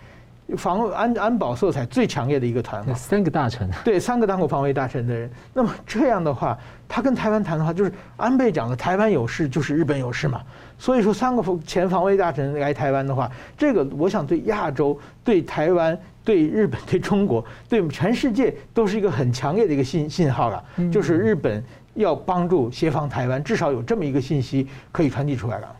[0.56, 5.30] 防安安保色彩最强烈的一个团嘛，三个大臣，对，三个当过防卫大臣的人。
[5.54, 10.42] 那么这样的话，他跟台湾谈的话，就是安倍讲的台湾有事就是日本有事嘛。
[10.78, 25.76] 所以说，三个前防卫大臣来台湾的话，这个我想对亚洲、对台湾、对日本、对中国、对全世界都是一个很强烈的一个信信号了，就是日本要帮助协防台湾，至少有这么一个信息可以传递出来了。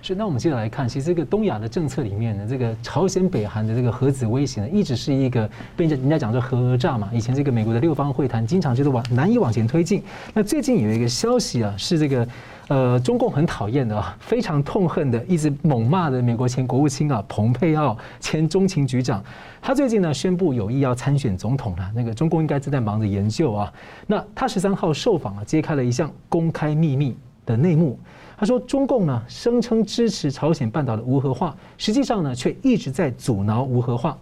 [0.00, 7.10] 是，那我们接着来看，其实这个东亚的政策里面呢，这个朝鲜、北韩的这个核子威胁呢，一直是一个被人家讲说核讹诈嘛。
[7.12, 10.02] 以前这个美国的六方会谈，经常就是往难以往前推进。
[10.32, 12.26] 那最近有一个消息啊，是这个
[12.68, 19.22] 呃，中共很讨厌的啊，非常痛恨的，一直猛骂的美国前国务卿啊，蓬佩奥前中情局长，
[19.60, 21.90] 他最近呢宣布有意要参选总统了。
[21.92, 23.72] 那个中共应该正在忙着研究啊。
[24.06, 27.98] 那他十三号受访啊，揭开了一项公开秘密的内幕。
[28.38, 34.16] 他说：“中共呢声称支持朝鲜半岛的无核化，实际上呢却一直在阻挠无核化。”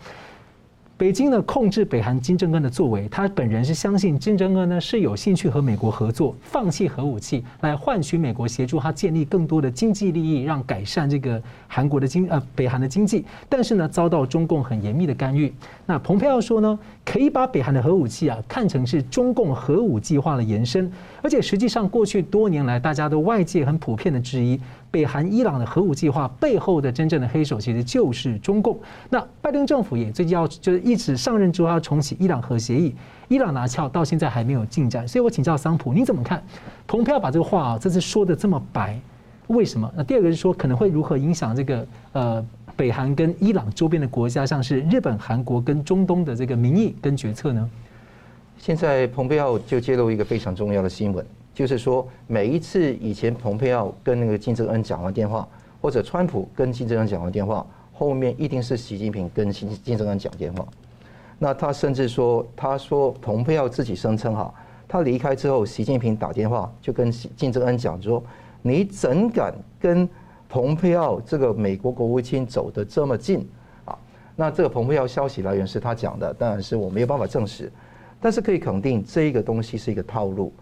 [0.99, 13.27] 北京呢控制北韩金正恩的作为，他本人是相信金正恩呢是有兴趣和美国合作，放弃核武器来换取美国协助他建立更多的经济利益，让改善这个韩国的经呃北韩的经济。
[13.47, 15.53] 但是呢遭到中共很严密的干预。
[15.85, 24.59] 那蓬佩奥说呢可以把北韩的核武器啊看成是中共核武计划的延伸，而且实际上过去多年来大家都外界很普遍的质疑。
[24.97, 28.81] 北韩、伊朗的核武计划背后的真正的黑手，其实就是中共。
[29.11, 32.95] 那拜登政府也最近要就是一直上任之后要重启伊朗核协议，
[33.29, 35.07] 伊朗拿翘到现在还没有进展。
[35.07, 36.43] 所以我请教桑普，你怎么看？
[36.87, 38.99] 蓬佩奥把这个话啊，这次说的这么白，
[39.49, 39.93] 为什么？
[39.95, 42.43] 那第二个是说可能会如何影响这个呃
[42.75, 47.69] 北韩跟伊朗周边的国家，像是日本、韩国跟中东的这个民意跟决策呢？
[48.57, 51.23] 现在蓬佩奥就揭露一个非常重要的新闻。
[51.57, 55.49] 就是说，每一次以前蓬佩奥跟那个金正恩讲完电话，
[55.81, 60.69] 或者川普跟金正恩讲完电话，后面一定是习近平跟金金正恩讲电话。
[61.39, 64.53] 那他甚至说，他说蓬佩奥自己声称哈，
[64.87, 68.23] 他离开之后，习近平打电话就跟金正恩讲说
[68.61, 70.07] ：“你怎敢跟
[70.51, 73.49] 蓬佩奥这个美国国务卿走得这么近
[73.87, 73.97] 啊？”
[74.37, 77.73] 那这个蓬佩奥消息来源是他讲的，当然是我没有办法证实，
[78.21, 80.53] 但是可以肯定这一个东西是一个套路。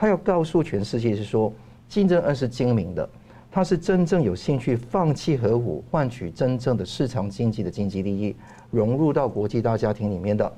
[0.00, 1.52] 他要告诉全世界是说，
[1.88, 3.08] 金正恩是精明的，
[3.50, 8.36] 他是真正有兴趣放弃核武，换取真正的市场经济的经济利益，
[8.70, 10.52] 融入到国际大家庭里面的。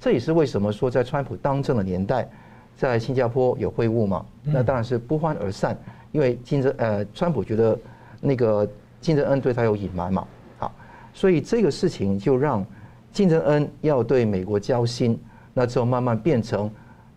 [0.00, 2.28] 这也是为什么说在川普当政的年代，
[2.74, 4.26] 在新加坡有会晤嘛？
[4.42, 5.78] 那当然是不欢而散，
[6.10, 7.78] 因为金正呃，川普觉得
[8.20, 8.68] 那个
[9.00, 10.26] 金正恩对他有隐瞒嘛，
[10.58, 10.72] 好，
[11.14, 12.66] 所以这个事情就让
[13.12, 15.16] 金正恩要对美国交心，
[15.54, 16.68] 那之后慢慢变成。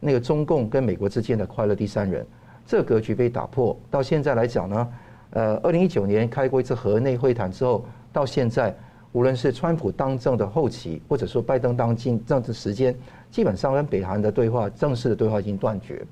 [0.06, 2.26] 那个中共跟美国之间的快乐第三人，
[2.66, 3.74] 这个格局被打破。
[3.90, 4.94] 到现在来讲呢，
[5.30, 8.76] 呃，二零一九年开过一次河内会谈之后，到现在，
[9.14, 12.94] 无论是川普当政的后期，或者说拜登当政政治时间，
[13.32, 16.06] 基本上跟北韩的对话正式的对话已经断绝。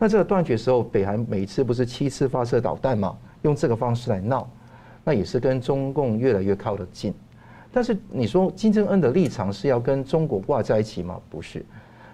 [0.00, 3.16] 那这个断绝时候，北韩每次不是七次发射导弹吗？
[3.42, 4.50] 用这个方式来闹，
[5.04, 7.14] 那也是跟中共越来越靠得近。
[7.70, 11.20] 但是你说金正恩的立场是要跟中国挂在一起吗？
[11.30, 11.64] 不是，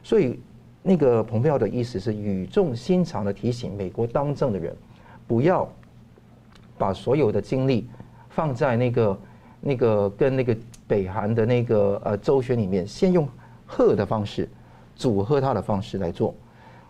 [0.02, 0.38] 所以。
[0.82, 4.74] 那个蓬佩奥的意思是语重心长的提醒美国当政的人，
[5.26, 5.68] 不要
[6.78, 7.86] 把所有的精力
[8.30, 9.18] 放在那个
[9.60, 13.28] 那个跟那个北韩的那个呃周旋里面，先用
[13.66, 14.48] 和的方式，
[14.94, 16.34] 组合他的方式来做。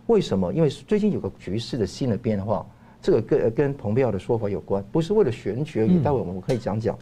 [0.07, 0.53] 为什么？
[0.53, 2.65] 因为最近有个局势的新的变化，
[3.01, 6.01] 这个跟跟蓬佩奥的说法有关，不是为了选举而已。
[6.01, 6.97] 待会我们可以讲讲，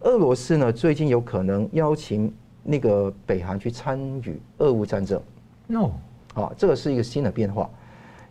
[0.00, 5.22] 俄罗斯呢最近有可能邀请那个北韩去参与俄乌战争。
[5.68, 5.92] No。
[6.34, 7.68] 啊，这个是一个新的变化，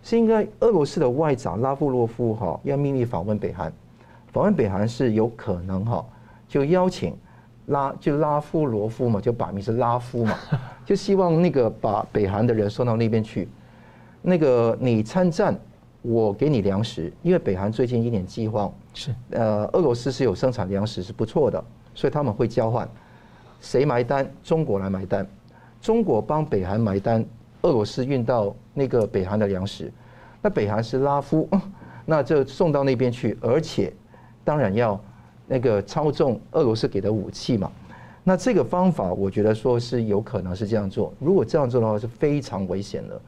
[0.02, 3.74] 是应该俄罗斯的外长拉夫罗夫哈要秘密访问北韩，
[4.32, 6.06] 访问北韩是有可能哈，
[6.48, 7.14] 就邀请
[7.66, 10.34] 拉就拉夫罗夫嘛，就把名是拉夫嘛，
[10.86, 13.50] 就希望那个把北韩的人送到那边去，
[14.22, 15.54] 那个你参战，
[16.02, 19.14] 我给你粮食，因为北韩最近一点饥荒，是。
[19.32, 21.62] 呃俄罗斯是有生产粮食是不错的，
[21.94, 22.88] 所以他们会交换，
[23.60, 24.32] 谁买单？
[24.44, 25.28] 中国来买单，
[25.88, 27.24] 中国帮北韩买单。
[27.62, 29.90] 俄罗斯运到那个北韩的粮食，
[30.42, 31.48] 那北韩是拉夫，
[32.06, 33.94] 那就送到那边去，而且
[34.44, 35.00] 当然要
[35.48, 37.72] 那个操纵俄罗斯给的武器嘛。
[38.22, 41.14] 那这个方法，我觉得说是有可能是这样做。
[41.20, 43.20] 如果这样做的话，是非常危险的，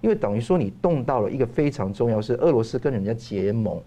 [0.00, 3.78] 因为等于说你动到了一个非常重要，是俄罗斯跟人家结盟，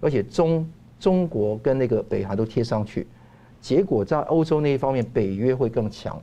[0.00, 0.64] 而且中
[1.00, 3.04] 中国跟那个北韩都贴上去，
[3.60, 6.20] 结果在欧洲那一方面，北约会更强，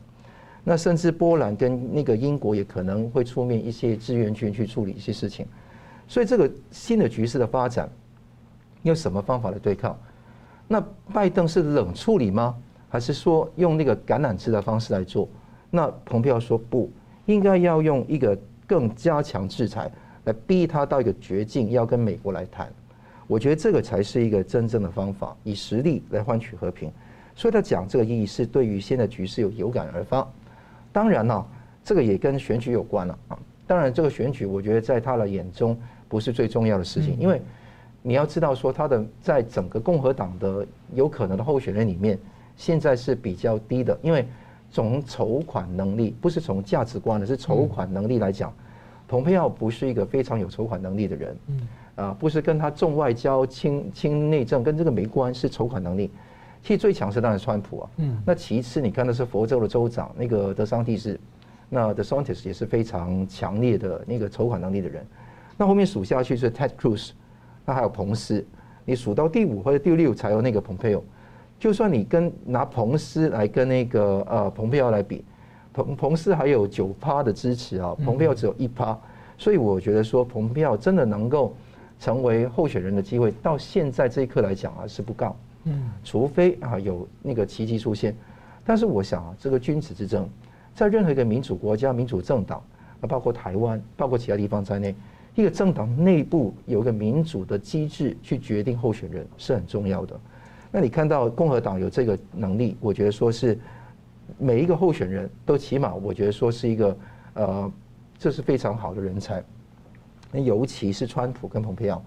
[0.64, 5.46] 那甚至波兰跟那个英国也可能会出面一些志愿军去处理一些事情。
[6.08, 7.90] 所以这个新的局势的发展，
[8.84, 9.98] 用什么方法来对抗？
[10.68, 12.56] 那拜登是冷处理吗？
[12.90, 15.28] 还是说用那个橄榄枝的方式来做？
[15.70, 16.92] 那蓬佩奥说不，
[17.26, 19.90] 应该要用一个更加强制裁
[20.26, 22.72] 来逼他到一个绝境，要跟美国来谈。
[23.28, 26.92] 我觉得这个才是一个真正的方法，以实力来换取和平。
[27.34, 30.30] 所以他讲这个意义是对于现在局势有有感而发。
[30.92, 31.46] 当然了，
[31.84, 33.40] 这个也跟选举有关了啊。
[33.68, 35.78] 当然，这个选举我觉得在他的眼中
[36.10, 37.42] 不是最重要的事情，因为
[38.02, 42.20] 你要知道说他的在整个共和党的有可能的候选人里面，
[42.58, 44.26] 现在是比较低的，因为
[44.70, 48.54] 从筹款能力不是从价值观的，是筹款能力来讲，
[49.08, 51.38] 蓬佩奥不是一个非常有筹款能力的人。
[51.96, 56.10] 啊，不是跟他重外交、轻轻内政，跟这个没关，是筹款能力。
[56.64, 61.20] 其实最强是当然川普啊，嗯，那其次你看的是佛州的州长那个德桑蒂斯，
[61.70, 65.06] 那 DeSantis 也是非常强烈的那个筹款能力的人。
[65.58, 67.12] 那后面数下去是 Ted Cruz，
[67.66, 68.46] 那还有彭斯，
[68.86, 71.04] 你数到第五或者第六才有那个蓬佩奥。
[71.60, 75.24] 就算你跟拿彭斯来跟那个呃蓬佩奥来比，
[75.74, 78.98] 彭彭斯还有九趴的支持啊，蓬佩奥只有一趴，
[79.38, 81.56] 所以我觉得说蓬佩奥真的能够。
[82.00, 88.16] 成为候选人的机会，到现在这一刻来讲啊是不高，嗯，除非啊有那个奇迹出现，
[88.66, 90.28] 但是我想啊，这个君子之争，
[90.74, 92.64] 在任何一个民主国家、民主政党
[93.02, 94.96] 啊，包括台湾、包括其他地方在内，
[95.36, 100.20] 一个政党内部有一个民主的机制去决定候选人是很重要的。
[100.72, 103.60] 那你看到共和党有这个能力，我觉得说是
[104.38, 106.98] 每一个候选人都起码，我觉得说是一个
[107.34, 107.72] 呃，
[108.18, 109.44] 这是非常好的人才。
[110.32, 112.02] 那尤其是川普跟蓬佩奥，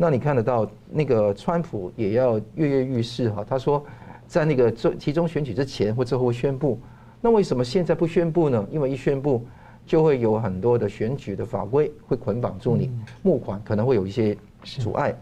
[0.00, 3.44] 那你看得到那个川普也要跃跃欲试哈。
[3.44, 3.84] 他说，
[4.28, 6.78] 在那个中其中选举之前或之后宣布，
[7.20, 8.64] 那为什么现在不宣布呢？
[8.70, 9.44] 因为一宣布
[9.84, 15.12] 就会有很多的选举的法规会捆绑住你，募款可能会有一些阻碍。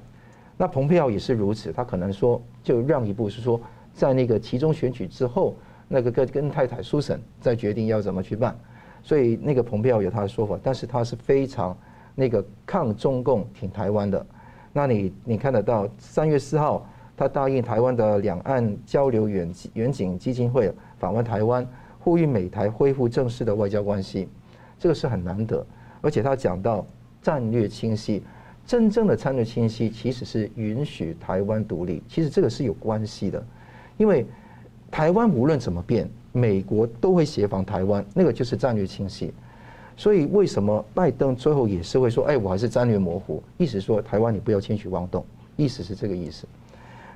[0.58, 3.58] 那蓬佩奥也是如此，他可能说就让一步，是说
[3.94, 5.56] 在那个其中选举之后，
[5.88, 8.54] 那个跟跟太太苏珊再决定要怎么去办。
[9.02, 11.74] 所以那个蓬佩奥有他的说法，但是他是非常。
[12.18, 14.26] 那个抗中共挺台湾的，
[14.76, 16.86] 那你你看得到三月四号，
[17.16, 21.66] 他答应台湾的两岸交流远远景基金会访问台湾，
[21.98, 24.28] 呼吁美台恢复正式的外交关系，
[24.78, 25.64] 这个是很难得。
[26.02, 26.84] 而且他讲到
[27.22, 28.22] 战略清晰，
[28.66, 33.42] 真正的战略清晰其实是允许台湾独立，其实这个是有关系的，
[33.96, 34.26] 因为
[34.90, 39.32] 台湾无论怎么变，美国都会协防台湾，那个就是战略清晰。
[39.96, 45.24] 所以为什么拜登最后也是会说，哎，我还是战略模糊，意思说台湾你不要轻举妄动，
[45.56, 46.46] 意思是这个意思。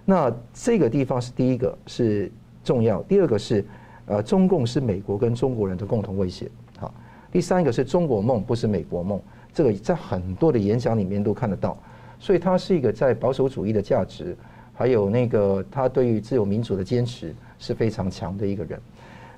[0.06, 2.32] 那这个地方是第一个是
[2.64, 3.64] 重要，第二个是
[4.06, 6.92] 呃中共是美国跟中国人的共同威胁，好，
[7.30, 9.20] 第三个是中国梦不是美国梦，
[9.52, 11.76] 这个在很多的演讲里面都看得到，
[12.18, 14.34] 所以它是一个在保守主义的价值，
[14.72, 18.80] 还有那个他对于自由民主的坚持是非常强的一个人。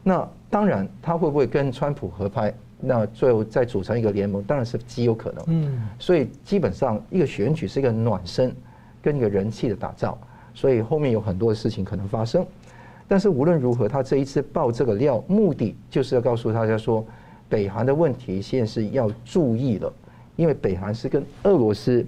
[0.05, 2.55] 那当然他会不会跟川普合拍？
[2.85, 5.45] 那最后再组成一个联盟，当然是极有可能。
[5.47, 8.53] 嗯，所以基本上一个选举是一个暖身，
[9.01, 10.18] 跟一个人气的打造，
[10.53, 12.45] 所以后面有很多的事情可能发生。
[13.07, 17.07] 但是无论如何，他这一次爆这个料，目的就是要告诉大家说，
[17.49, 19.92] 北韩的问题现在是要注意了，
[20.35, 22.05] 因为北韩是跟俄罗斯、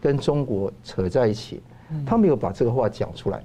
[0.00, 1.62] 跟中国扯在一起，
[2.04, 3.42] 他没有把这个话讲出来。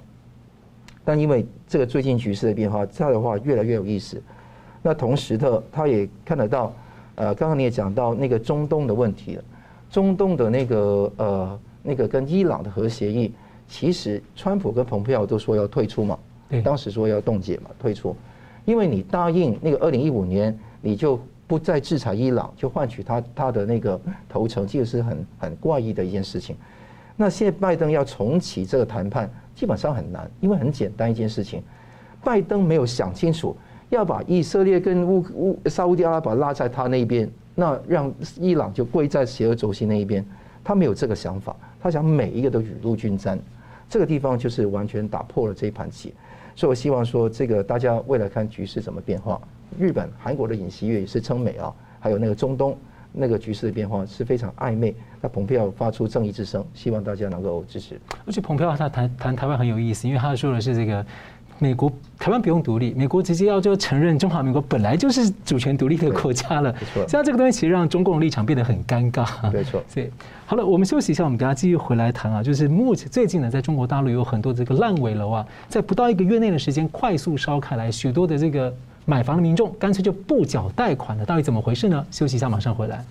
[1.02, 4.20] 但因为这个最近局势的变化，这样的话越来越有意思。
[4.86, 6.70] 那同时的，他也看得到，
[7.14, 9.44] 呃，刚刚你也讲到那个中东的问题了，
[9.88, 13.32] 中东的那个呃那个跟伊朗的核协议，
[13.66, 16.18] 其实川普跟蓬佩奥都说要退出嘛，
[16.50, 18.14] 对，当时说要冻结嘛，退出，
[18.66, 26.54] 因为你答应那个二零一五年你就不再制裁伊朗，就换取他他的那个投诚，这个是很很怪异的一件事情。
[27.16, 31.62] 那现在拜登要重启这个谈判，基本上很难，因为很简单一件事情，
[32.22, 33.56] 拜登没有想清楚。
[33.94, 40.24] 要把以色列跟乌乌沙乌地阿拉伯拉在他那边，那让伊朗就跪在邪恶轴心那一边，
[40.64, 43.38] 他没有这个想法，他想每一个都雨露均沾，
[43.88, 46.12] 这个地方就是完全打破了这一盘棋，
[46.56, 49.40] 所以我希望说，这个大家未来看局势怎么变化。
[49.78, 52.76] 日本、韩国的尹锡悦也是称美啊，还有那个中东
[53.12, 54.94] 那个局势的变化是非常暧昧。
[55.20, 58.00] 那蓬佩奥发出正义之声，希望大家能够支持。
[58.26, 61.06] 而且蓬佩奥他谈谈台湾很有意思，因为他说的是这个。
[61.64, 66.70] 美国台湾不用独立，美国直接要就承认中华民国本来就是主权独立的国家了。
[66.70, 69.50] 没错，现在这个东西其实让中共立场变得很尴尬。
[69.50, 69.82] 没错。
[69.88, 70.10] 所以
[70.44, 72.42] 好了，我们休息一下，我们等下继续回来谈啊。
[72.42, 78.70] 就是目前最近呢，在中国大陆有很多这个烂尾楼啊，在不到一个月内的时间快速烧开来，许多的这个
[79.06, 82.06] 买房的民众干脆就不缴贷款了，到底怎么回事呢？
[82.10, 83.02] 休息一下，马上回来。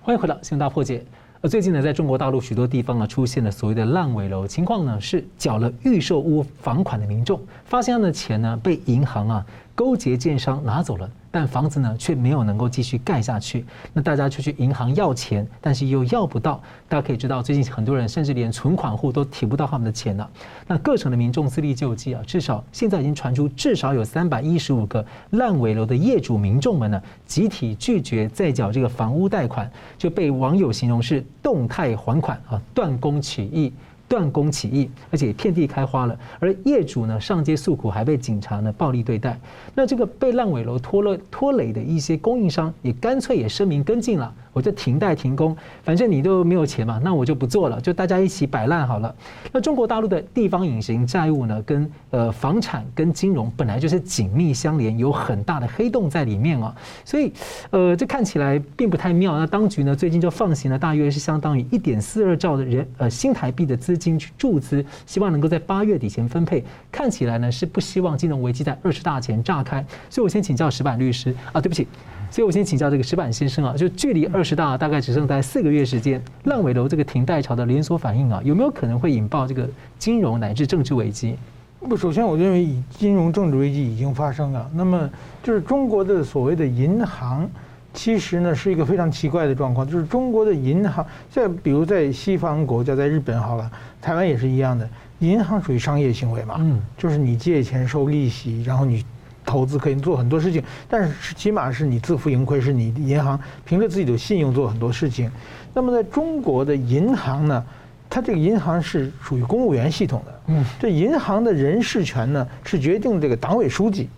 [0.00, 1.04] 欢迎回到新闻大破解。
[1.46, 9.44] 最近呢，在中国大陆许多地方啊，出现了所谓的烂尾楼情况呢，是缴了预售屋房款的民众，发现他的钱呢被银行啊
[9.74, 11.10] 勾结建商拿走了。
[11.30, 13.64] 但房子呢，却没有能够继续盖下去。
[13.92, 16.62] 那大家就去银行要钱，但是又要不到。
[16.88, 20.30] 大家可以知道，最近很多人甚至连存款户都提不到他们的钱了。
[20.68, 29.68] 那各省的民众自力救济啊，至少现在已经传出至少有三百一十五个烂尾楼的业主民众们呢，集体拒绝再缴这个房屋贷款，
[29.98, 33.72] 就被网友形容是动态还款啊，断供取义。
[34.14, 36.16] 断供起义，而且遍地开花了。
[36.38, 39.36] 而业主呢，上街诉苦，还被警察呢暴力对待。
[39.74, 44.32] 那这个被烂尾楼拖了拖累的一些供应商，也干脆也声明跟进了。
[44.52, 49.12] 我就停贷停工，反正你都没有钱嘛，那我就不做了，就大家一起摆烂好了。
[49.50, 56.72] 那中国大陆的地方隐形债务呢，跟呃房产跟金融本来就是紧密相连，有很大的黑洞在里面啊，
[57.04, 57.32] 所以
[57.70, 59.36] 呃这看起来并不太妙。
[59.36, 66.62] 那当局呢最近就放行了大约是相当于一点四二兆的人呃新台币的资金去注资，希望能够在八月底前分配。
[66.92, 69.84] 看起来呢是不希望金融危机在二十大前炸开。
[70.10, 71.86] 所以我先请教石板律师啊，对不起。
[72.30, 81.36] 所以我先请教这个石板先生啊，就距离二十大大概只剩在四个月时间，烂尾楼这个停贷潮的连锁反应啊，有没有可能会引爆这个金融乃至政治危机？
[81.78, 84.68] 不，首先我认为以金融政治危机已经发生了。
[84.74, 85.08] 那么
[85.42, 87.48] 就是中国的所谓的银行，
[87.94, 93.70] 其实呢是一个非常奇怪的状况，就是中国的银行，在比如在西方国家，在日本好了，
[94.02, 94.86] 台湾也是一样的，
[95.20, 99.02] 银行属于商业行为嘛，嗯，就是你借钱收利息，然后你。
[99.46, 105.30] 投资可以做很多事情，但是起码是你自负盈亏，是你银行凭着自己的信用做很多事情。
[105.74, 107.62] 那么在中国的银行呢，
[108.08, 110.40] 它这个银行是属于公务员系统的。
[110.46, 114.08] 嗯，这银行的人事权呢是决定这个党委书记，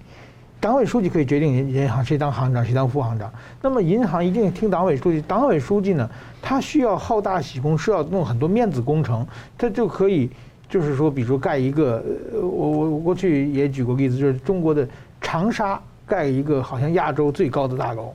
[0.61, 3.33] 党委书记可以决定银行谁当行长谁当副行长。
[3.61, 6.09] 那么银行一定听党委书记，党委书记呢
[6.41, 9.27] 他需要好大喜功，需要弄很多面子工程，
[9.57, 10.31] 他就可以
[10.69, 14.87] 就是说，比如盖一个，我我过去也举过例子，就是中国的。
[15.19, 18.15] 长沙盖一个好像亚洲最高的大楼，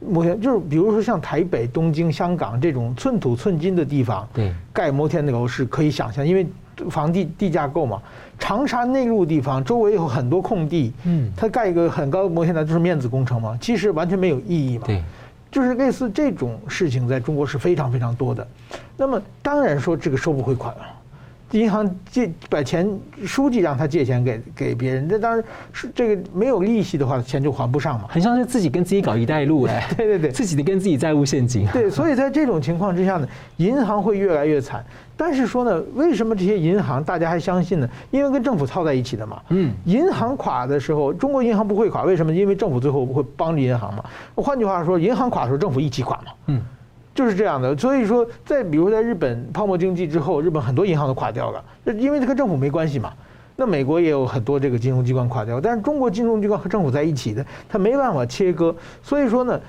[0.00, 6.44] 摩天就是比如说像台北、东京、香港这种寸土寸金的地方，对，盖摩天楼是可以想象，因为
[6.90, 8.00] 房地地价够嘛。
[8.38, 14.84] 长沙内陆地方周围有很多空地，嗯，它盖一个很高的摩天楼就是面子工程嘛，其实完全没有意义嘛。
[14.86, 15.00] 对，
[15.50, 18.46] 就是类似这种事情在中国是非常非常多的。
[18.96, 20.82] 那么当然说这个收不回款了。
[21.52, 22.88] 银行借把钱，
[23.24, 28.06] 书记让他借钱给给别人，那当然是这个没有利息的话，钱就还不上嘛。
[28.08, 31.66] 很像是自己跟自己搞一带一路哎，对对对，自己的跟自己债务陷阱。
[31.68, 33.28] 对，所以在这种情况之下呢，
[33.58, 34.84] 银行会越来越惨。
[35.16, 37.88] 但是说呢，为什么这些银行大家还相信呢？
[38.10, 39.40] 因为跟政府套在一起的嘛。
[39.50, 42.32] 嗯，银行垮的时候，中国银行不会垮，为什么？
[42.32, 44.02] 因为政府最后不会帮着银行嘛。
[44.34, 46.32] 换句话说，银行垮的时候，政府一起垮嘛。
[46.46, 46.62] 嗯。
[47.14, 53.12] 就是这样的，所以说，在比如在日本泡沫经济之后，日本很多银行都垮掉了，那因为它跟政府没关系嘛。
[53.54, 58.74] 那美国也有很多这个金融机关垮掉，但是中国金融机关和政府在一起的，它没办法切割。
[59.02, 59.60] 所以说呢，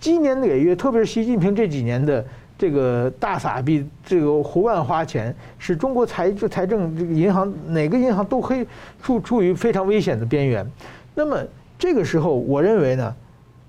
[0.00, 2.24] 今年累月，特别是习近平这几年的
[2.56, 8.66] 这个大撒币，这个胡乱花钱，使中国财财政这个银行哪个银行都可以
[9.02, 10.66] 处处于非常危险的边缘。
[11.14, 11.36] 那么
[11.78, 13.14] 这个时候，我认为呢，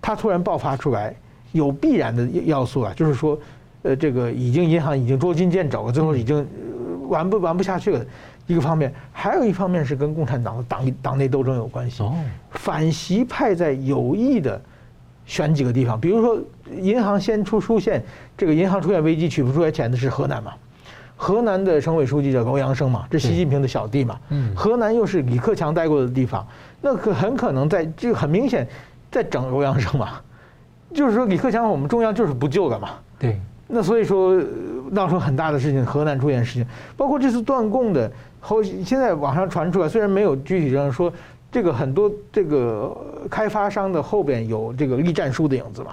[0.02, 1.14] 它突然爆发出来。
[1.54, 3.40] 有必然的要素啊，就是说，
[3.84, 6.46] 呃，这个已经银行已经捉襟见肘了，最后已经
[7.08, 8.06] 玩不玩不下去了。
[8.46, 12.04] 一个方面，还有一方面是跟共产党的党党内斗争有关系。
[12.50, 14.62] 反习派在有意的
[15.26, 16.38] 选几个地方，比如说
[16.82, 18.04] 银行先出出现
[18.38, 20.52] 这个银行出现危机取不出来钱的是河南嘛，
[21.16, 24.20] 河南的省委书记叫欧阳生嘛，这习近平的小弟嘛，
[24.54, 26.46] 河南又是李克强待过的地方，
[26.82, 28.68] 那可很可能在这个很明显
[29.10, 30.20] 在整欧阳生嘛。
[30.94, 32.90] 就是说，李克强我们中央就是不救了嘛。
[33.20, 33.40] 对。
[33.68, 34.40] 那所以说
[34.92, 36.66] 闹出很大的事情，河南出现事情，
[36.96, 41.12] 包括这次断供的后，现在网上传出来，虽然没有具体证说
[41.52, 42.96] 这个很多这个
[43.32, 45.92] 开发商的后边有这个栗战书的影子嘛。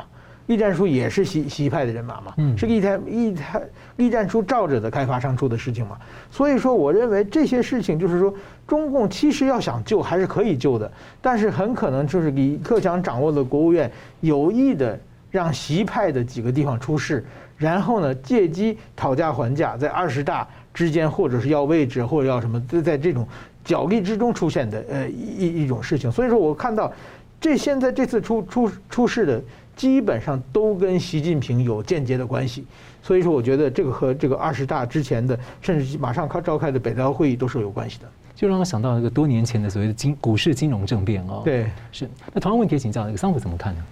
[0.51, 3.62] 栗战书也是习习派的人马嘛，是一台一台
[3.98, 5.96] 栗战书罩着的开发商出的事情嘛。
[6.28, 8.34] 所以说，我认为这些事情就是说，
[8.66, 10.90] 中共其实要想救还是可以救的，
[11.22, 13.88] 但是很可能就是李克强掌握的国务院，
[14.22, 14.98] 有意的
[15.30, 17.24] 让习派的几个地方出事，
[17.57, 20.44] 然后呢，借机讨价还价，在二十大
[20.74, 23.24] 之间或者是要位置或者要什么，在在这种
[23.64, 26.11] 角力之中出现的呃一一种事情。
[26.11, 26.92] 所以说我看到
[27.40, 29.40] 这现在这次出出出事的，
[29.81, 32.66] 基本上都跟习近平有间接的关系。
[33.03, 38.05] 所以说，我觉得这个和这个二十大之前的，甚至马上开召开的北戴河会议都是有关系的。
[38.35, 41.41] 就让我想到那个多年前的所谓的金股市金融政变哦。
[41.43, 42.07] 对，是。
[42.35, 43.83] 那同样问题请教那个桑普怎么看呢？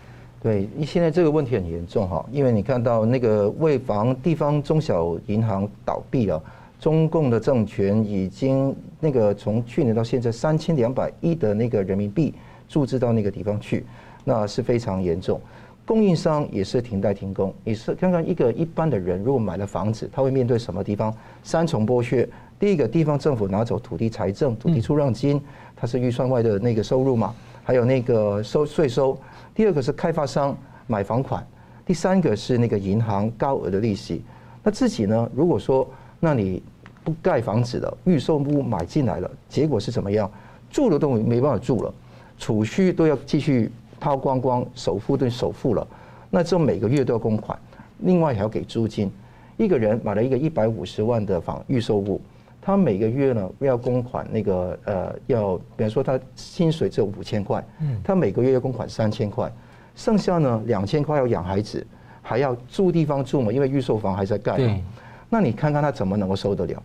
[0.43, 6.39] 对，现在这个问题很严重哈，因为你看到那个为防地方中小银行倒闭啊，
[6.79, 12.35] 中共的政权已经那个从去年到现在三千两百亿的那个人民币
[12.69, 13.87] 注资到那个地方去，
[14.23, 15.41] 那是非常严重。
[15.89, 21.11] 供应商也是停贷停工，也是看看一个一般的人如果买了房子，他会面对什么地方？
[21.43, 22.29] 三重剥削，
[22.59, 25.41] 第一个地方政府拿走土地财政、土地出让金，
[25.75, 27.35] 它是预算外的那个收入嘛，
[27.65, 29.19] 还有那个收税收。
[29.55, 30.55] 第二个是开发商
[30.87, 31.43] 买房款，
[31.87, 34.23] 第三个是那个银行高额的利息。
[34.63, 35.31] 那自己呢？
[35.35, 35.89] 如果说
[36.21, 36.63] 那你
[37.03, 40.31] 不盖房子了，预售屋买进来了，结果是怎么样？
[40.71, 41.95] 住的都没办法住了，
[42.37, 45.87] 储蓄都要继续掏光光，首付都首付了，
[46.31, 47.59] 那之后每个月都要供款，
[47.99, 49.11] 另外还要给租金。
[49.57, 52.21] 一个人买了一个一百五十万的房预售物，
[52.63, 57.65] 他每个月呢要供款那个呃要，比方说他薪水只有五千块，
[58.05, 59.53] 他每个月要供款三千块，
[59.97, 61.85] 剩下呢两千块要养孩子，
[62.23, 64.57] 还要住地方住嘛，因为预售房还在盖。
[64.57, 64.83] 对。
[65.29, 66.83] 那你看看他怎么能够受得了？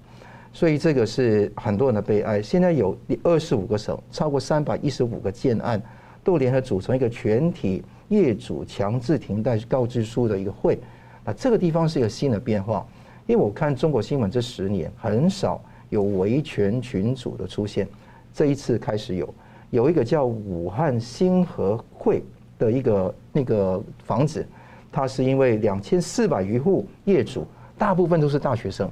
[0.52, 2.42] 所以这个是很多人的悲哀。
[2.42, 5.82] 现在有二十五个省，超过三百一十五个建案，
[6.24, 10.80] 都联合组成一个全体业主强制停贷告知书的一个会。
[11.26, 12.86] 啊，这个地方是一个新的变化，
[13.28, 17.88] 因为我看中国新闻这十年很少有维权群组的出现，
[18.34, 19.34] 这一次开始有，
[19.70, 22.22] 有一个叫武汉星河会
[22.60, 24.46] 的一个那个房子，
[24.92, 27.48] 它是因为两千四百余户业主，
[27.78, 28.92] 大部分都是大学生，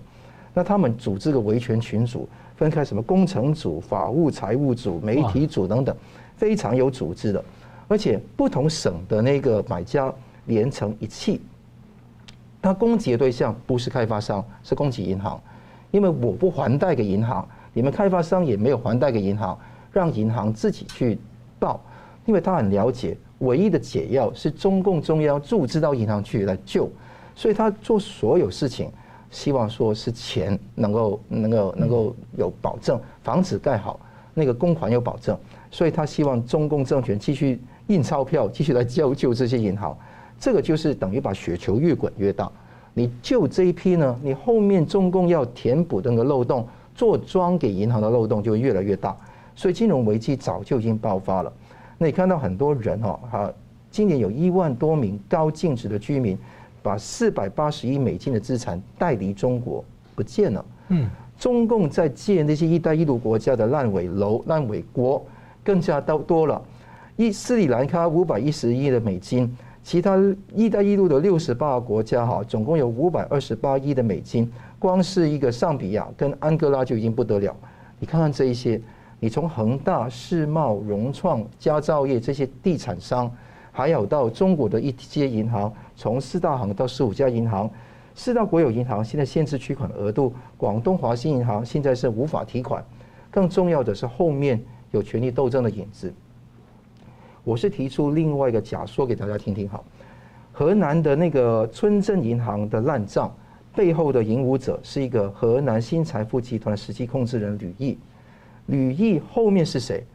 [0.53, 5.93] 那他们组织个维权群组，分开什么工程组、法务、财务组、媒体组等等，
[6.41, 7.45] 非常有组织的，
[7.87, 10.11] 而且不同省的那个买家
[10.47, 11.39] 连成一气。
[12.59, 15.39] 他攻击的对象不是开发商，是攻击银行，
[15.91, 19.55] 因为我不还贷给银行，你们开发商也没有还贷给银行，
[19.91, 21.19] 让银行自己去
[21.59, 21.79] 报，
[22.25, 26.89] 因为他很了解，唯一的解药是中共中央注资到银行去来救，
[27.35, 28.91] 所以他做所有事情，
[29.29, 33.99] 希望说是钱能够能够能够有保证，房子盖好，
[34.33, 35.37] 那个公款有保证，
[35.71, 39.97] 所以他希望中共政权继续印钞票，继续来救救这些银行。
[40.37, 42.51] 这个就是等于把雪球越滚越大，
[42.93, 49.15] 你救这一批呢，你后面中共要填补的那个漏洞，做庄给银行的漏洞就越来越大，
[49.55, 51.53] 所以金融危机早就已经爆发了。
[51.97, 53.53] 那你看到很多人哈，哈，
[53.91, 56.37] 今年有一万多名高净值的居民，
[56.81, 60.65] 把四百八十亿美金的资产带离中国不见了。
[60.89, 61.07] 嗯，
[61.37, 65.23] 中共在借那些“一带一路”国家的烂尾楼、烂尾国，
[65.63, 66.61] 更加多多了。
[67.15, 69.55] 一斯里兰卡五百一十亿的美金。
[69.83, 70.15] 其他
[70.53, 74.47] “一带一路”的六十八个国家哈，总共有五百二十八亿的美金，
[74.77, 77.55] 光是一个上比亚跟安哥拉就已经不得了。
[77.97, 78.79] 你看看这一些，
[79.19, 83.31] 你从恒大、世茂、融创、佳兆业这些地产商，
[83.71, 87.67] 还有到中国的一些银行，从四大行到十五家银行，
[88.13, 92.85] 四大国有银行现在限制取款额度，广东华新银行现在是无法提款。
[93.31, 96.13] 更重要的是后面有权力斗争的影子。
[97.43, 99.83] 我是提出另外一个假说给大家听听好，
[100.51, 103.35] 河南的那个村镇银行的烂账
[103.75, 107.97] 背后的引武者是一个河南新财富集团实际控制人吕毅，
[108.67, 110.05] 吕毅后面是谁？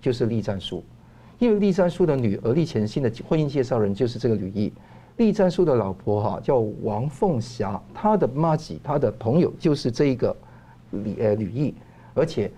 [0.00, 0.82] 就是栗战书，
[1.38, 4.72] 因为栗战书的女儿栗前新的婚姻介绍人就是这个吕毅，
[5.18, 10.34] 栗战书的老婆哈叫王凤霞，她的妈吉，她的朋友就是这一个
[10.90, 11.74] 李呃吕毅，
[12.14, 12.50] 而且。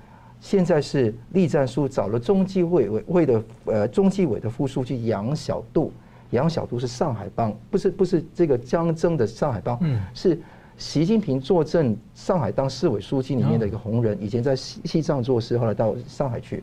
[0.45, 5.91] 现在是栗战书找了中纪委委会的呃中纪委的副书记杨晓渡，
[6.33, 9.81] 杨晓渡是上海帮，不是不是这个江征的上海帮，
[10.13, 10.39] 是
[10.77, 16.63] 习近平坐镇上海当市委书记里面的一个红人，以前在西西藏做事，后来到上海去，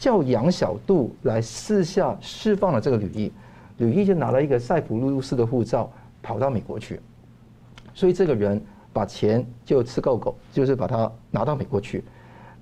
[0.00, 3.30] 叫杨晓渡来私下释放了这个吕毅，
[3.78, 5.88] 吕毅就拿了一个塞浦路斯的护照
[6.20, 6.98] 跑到美国去，
[7.94, 8.60] 所以这个人
[8.92, 12.02] 把钱就吃够够，就是把他拿到美国去。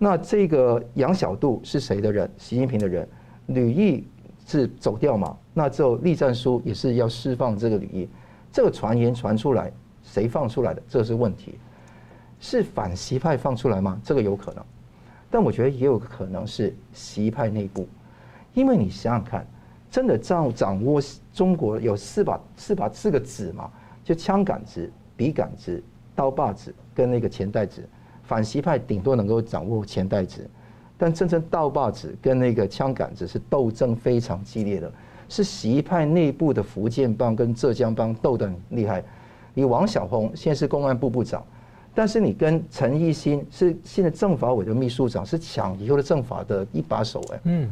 [0.05, 2.31] 那这个杨小渡是谁的人？
[2.37, 3.09] 习近平的人，
[3.47, 4.07] 吕毅
[4.47, 5.35] 是走掉嘛？
[5.55, 8.07] 那之后栗战书也是要释放这个吕毅，
[8.53, 10.83] 这个传言传出来，谁放出来的？
[10.87, 11.59] 这是问题，
[12.39, 13.99] 是反习派放出来吗？
[14.05, 14.63] 这个有可能，
[15.31, 17.89] 但我觉得也有可能是习派内部，
[18.53, 19.47] 因为你想想看，
[19.91, 21.01] 真的掌掌握
[21.33, 23.71] 中国有四把四把四个子嘛，
[24.05, 25.83] 就枪杆子、笔杆子、
[26.15, 27.83] 刀把子跟那个钱袋子。
[28.27, 30.49] 反习派顶多能够掌握钱袋子，
[30.97, 34.91] 但真正刀把子跟那个枪杆子是斗争非常激烈的，
[35.29, 39.05] 是习派内部的福建帮跟浙江帮斗得很厉害。
[39.53, 41.45] 你王小红现在是公安部部长，
[41.95, 47.41] 但是你跟陈一新是现在政法委的秘书长，是抢以后的政法的一把手哎。
[47.45, 47.71] 嗯，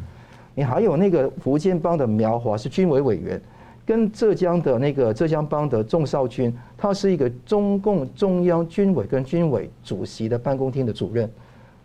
[0.53, 3.41] 你还有那个福建帮的苗华是军委委员。
[3.85, 11.29] 跟浙江的那个浙江帮的仲少军，他是一个中共中央军委跟军委主席的办公厅的主任，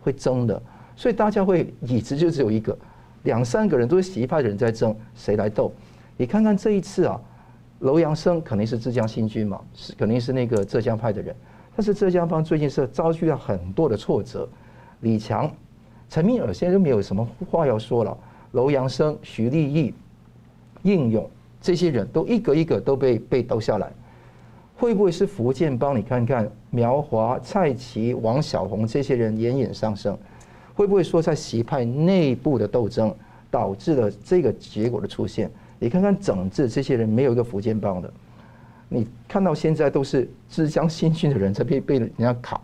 [0.01, 0.63] 会争的，
[0.95, 2.77] 所以大家会椅子就只有一个，
[3.25, 5.73] 两三个人都是习派的人在争，谁来斗？
[6.17, 7.21] 你看看这一次啊，
[7.81, 11.35] 楼阳生肯定是浙江新军嘛，是肯定是那个浙江派的人，
[11.75, 14.49] 但是浙江帮最近是遭遇了很多的挫折，
[15.01, 15.51] 李强、
[16.09, 18.17] 陈敏尔现在都没有什么话要说了，
[18.53, 19.93] 楼阳生、徐立毅、
[20.85, 21.29] 应勇。
[21.61, 23.91] 这些人都一个一个都被被斗下来，
[24.77, 25.97] 会不会是福建帮？
[25.97, 30.17] 你看看苗华、蔡奇、王小红这些人偃偃上升，
[30.75, 33.15] 会不会说在习派内部的斗争
[33.51, 35.51] 导致了这个结果的出现？
[35.81, 38.13] 你看看整治这些人没有一个福建帮的，
[38.89, 42.61] 你看到现在都是浙江新军的人才被被人家卡，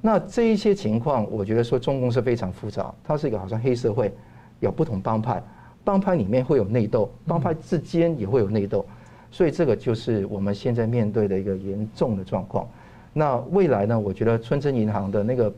[0.00, 4.12] 那这一些情况，我觉得说中共是非常复杂，它是一个好像黑社会，
[4.60, 5.42] 有不同帮派。
[5.86, 8.84] 帮派里面会有内斗，帮派之间也会有内斗，
[9.30, 12.68] 所以这个就是我们现在面对的一个严重的状况。
[13.12, 13.96] 那未来呢？
[13.96, 15.54] 我觉得村镇银行的那个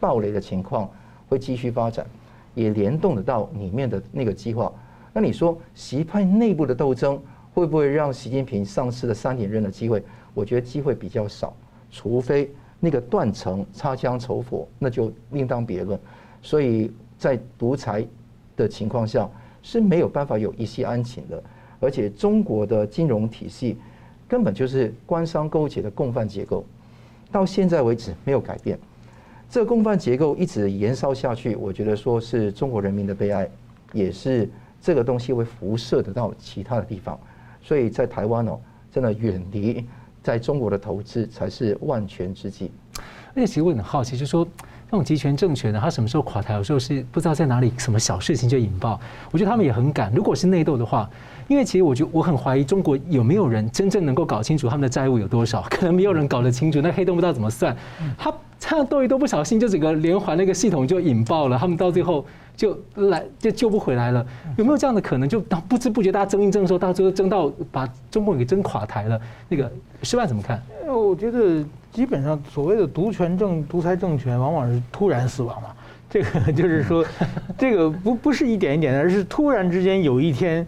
[0.00, 0.90] 暴雷的情况
[1.28, 2.04] 会继续发展，
[2.56, 4.72] 也联动得到里面的那个计划。
[5.12, 7.16] 那你说习派内部的斗争
[7.54, 10.02] 会不会让习近平丧失了三连任的机会？
[10.34, 11.54] 我觉得机会比较少，
[11.88, 12.50] 除非
[12.80, 15.96] 那个断层擦枪走火，那就另当别论。
[16.42, 18.04] 所以在独裁
[18.56, 19.30] 的情况下。
[19.70, 21.42] 是没有办法有一夕安寝的，
[21.78, 23.76] 而且中国的金融体系
[24.26, 26.64] 根本就是官商勾结的共犯结构，
[27.30, 28.78] 到现在为止没有改变。
[29.50, 33.46] 这个共犯结构一直延烧下去，我觉得说是中国人民的悲哀，
[33.92, 34.48] 也是
[34.80, 37.20] 这个东西会辐射得到其他的地方。
[37.60, 38.58] 所以在台湾哦，
[38.90, 39.84] 真的远离
[40.22, 42.70] 在中国的投资才是万全之计。
[43.34, 44.48] 而且其实我很好奇，就是说。
[44.90, 46.54] 那种集权政权呢，他什么时候垮台？
[46.54, 48.98] 有时候是不知道在哪里，什么小事情就引爆。
[49.30, 50.10] 我觉得他们也很敢。
[50.14, 51.08] 如果是内斗的话，
[51.46, 56.80] 因为其实我觉得我很怀疑中国有没有人真正能够搞清楚他们的债务有多少，可能没有人搞得清楚。
[56.80, 57.76] 那黑洞不知道怎么算，
[58.16, 62.24] 他这样斗一斗，不小心就整个连环那个系统就引爆了，他们到最后
[62.56, 64.26] 就来就救不回来了。
[64.56, 65.28] 有没有这样的可能？
[65.28, 69.20] 就当不知不觉大家争一争的时候，到最后争到把中共给争垮台了。
[69.50, 69.70] 那个
[70.02, 70.62] 施办怎么看？
[70.86, 71.62] 我觉得。
[71.92, 75.68] 基本上，所谓的独权政、独裁政权，往往是突然死亡嘛。
[76.10, 77.04] 这个 就是说，
[77.58, 80.66] 这个不不是一点一点的，而是突然之间有一天，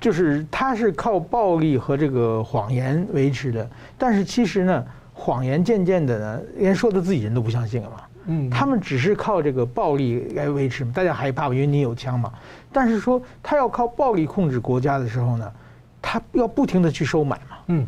[0.00, 3.68] 就是他是靠暴力和这个谎言维持的。
[3.96, 7.96] 但是其实呢，谎言渐渐的呢，连说的自己人都不相信了嘛。
[8.26, 12.32] 嗯，他们只是靠这个暴力来维持，大家害怕，因为你有枪嘛。
[12.72, 15.52] 但是说他要靠暴力控制国家的时候呢，
[16.00, 17.56] 他要不停的去收买嘛。
[17.68, 17.86] 嗯，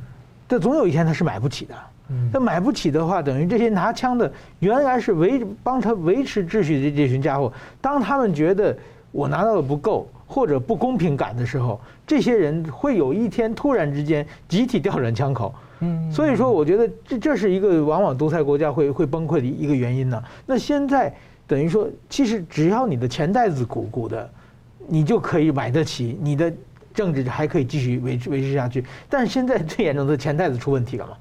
[0.48, 1.74] 这总有一天他是买不起的。
[2.32, 8.76] 那买不起的话，等于这些拿枪的原来是维帮他维持秩序的这群家伙，当他们觉得
[9.10, 15.54] 我拿到的不够或者不公平感的时候，这些人会有一天突然之间集体调转枪口。
[15.80, 20.22] 嗯，所以说我觉得这这是一个往往独裁国家会会崩溃的一个原因呢。
[20.46, 21.12] 那现在
[21.46, 24.30] 等于说，其实只要你的钱袋子鼓鼓的，
[24.86, 26.50] 你就可以买得起，你的
[26.94, 28.84] 政治还可以继续维持维持下去。
[29.10, 31.12] 但是现在最严重的钱袋子出问题了嘛？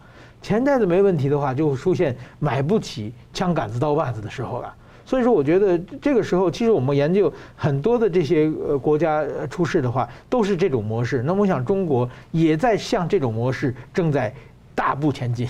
[0.43, 4.71] 钱袋子没问题的话，就会出现买不起枪杆子刀把子的时候了。
[5.05, 11.23] 所以说，我觉得这个时候，其实我们研究很多的这些呃国家出事的话，都是这种模式。
[11.23, 14.33] 那我想，中国也在向这种模式正在
[14.75, 15.47] 大步前进。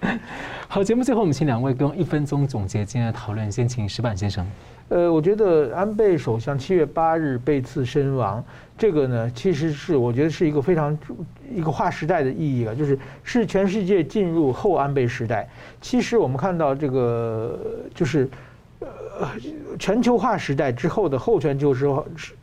[0.68, 3.50] 好，节目最后我们请两位跟一分钟总结今天的讨论。
[3.50, 4.46] 先请石板先生。
[4.88, 8.42] 呃，我觉得安倍首相七月八日被刺身亡，
[8.78, 10.96] 这个呢，其实是我觉得是一个非常
[11.52, 15.48] 一个划时代的意义了，就是是全世界进入后安倍时代。
[15.80, 17.58] 其实我们看到这个
[17.92, 18.28] 就是
[18.80, 19.28] 呃
[19.76, 21.88] 全球化时代之后的后全球时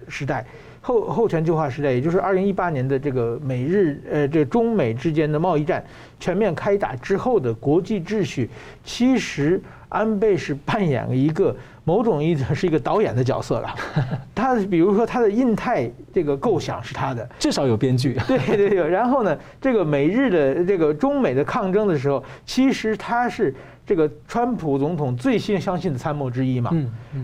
[0.10, 0.46] 时代，
[0.82, 5.82] 后后全球化时代，也就是二零一八年的这个美日呃这中美之间的贸易战
[6.20, 8.50] 全面开打之后的国际秩序，
[8.84, 9.62] 其实
[9.94, 11.56] 安倍是扮演了一个。
[11.86, 13.70] 某种意义上是一个导演的角色了，
[14.34, 18.18] 他比如说他的印太这个构想是他的，至少有编剧。
[18.26, 23.54] 对对对，然后呢，这个美日的这个中美的抗争的时候，其实他是
[23.86, 26.72] 这个川普总统最先相信的参谋之一嘛。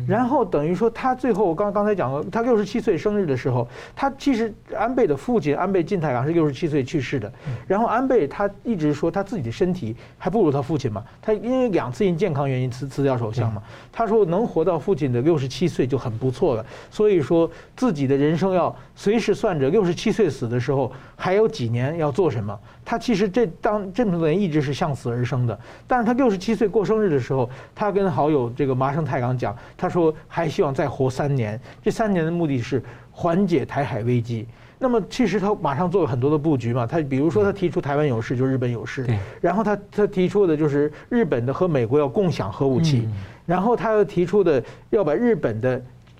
[0.08, 7.32] 然后等于说他最后我刚刚才讲了，他六十七岁生日的时候，他其实安倍的父亲安倍晋太郎是六十七岁去世的。
[7.68, 13.62] 然后安倍他一直说他自己的身体还不如他父亲嘛，他因为两次因健康原因辞辞掉首相嘛。
[13.92, 22.58] 他说能活到父亲的六十七岁就很不错了，所以说自己的人生要随时算着六十七岁死的时候还有几年要做什么。
[22.90, 32.82] 他其实这当这么多年一直是向死而生的，但是他六十七岁过生日的时候，他跟好友这个麻生太郎讲，他说还希望再活三年，这三年的目的是
[33.12, 34.48] 缓解台海危机。
[34.80, 39.06] 那么其实他马上做了很多的布局嘛，他比如说他提出台湾有事就日本有事，
[39.40, 43.08] 然后他他提出的就是日本的和美国要共享核武器，
[43.46, 45.80] 然后他又提出的要把日本的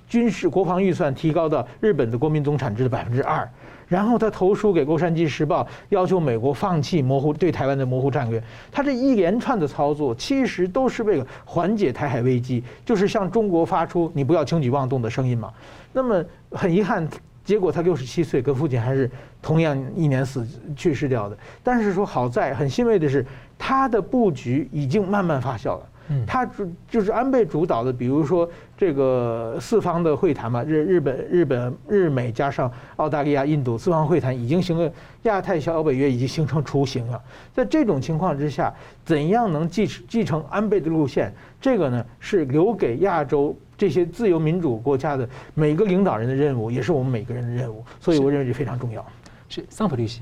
[0.10, 3.48] 军事国防预算提高到日本的国民总产值的百分之二。
[3.88, 8.42] 然后他投书给《洛杉矶时报》，要求美国放弃模糊对台湾的模糊战略。
[8.72, 15.52] 他这一连串的操作，其实都是为了缓解台海危机，就是向中国发出“你不要轻举妄动”的声音嘛。
[15.92, 17.08] 那么很遗憾，
[17.44, 19.10] 结果他六十七岁，跟父亲还是
[19.42, 21.36] 同样一年死去世掉的。
[21.64, 23.26] 但是说好在很欣慰的是，
[23.58, 25.90] 他的布局已经慢慢发酵了。
[26.26, 28.50] 他主就是安倍主导的，比如说
[28.80, 34.90] 这个四方的会谈嘛，日日本日本日美加上澳大利亚、印度四方会谈已经形成
[35.24, 37.22] 亚太小北约已经形成雏形了。
[37.54, 38.74] 在这种情况之下，
[39.04, 41.30] 怎样能继继承安倍的路线？
[41.60, 47.84] 这个呢是留给亚洲这些自由民主国家的每个领导人的任务，也是我们每个人的任务。
[48.00, 49.06] 所以我认为这非常重要。
[49.50, 50.22] 是桑普律师，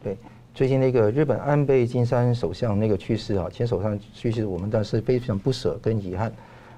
[0.00, 0.16] 对。
[0.54, 6.32] 最近那个日本安倍晋三首相那个去世啊，前首相去世，我们当然是非常不舍跟遗憾。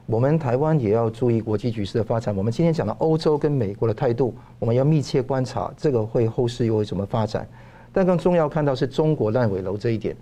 [0.08, 2.34] 我们台湾也要注意国际局势的发展。
[2.34, 7.46] 我们今天讲到欧洲跟美国的态度，我们要密切观察这个会后市又会怎么发展。
[7.92, 10.16] 但更重要看到是中国烂尾楼这一点。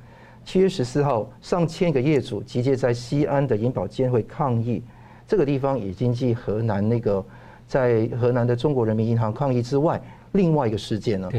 [0.45, 4.83] 七月十四号，上千个业主集结在西安的银保监会抗议，
[5.25, 7.25] 这个地方已经继河南那个
[7.69, 11.31] 在河南的中国人民银行抗议之外，另外一个事件了。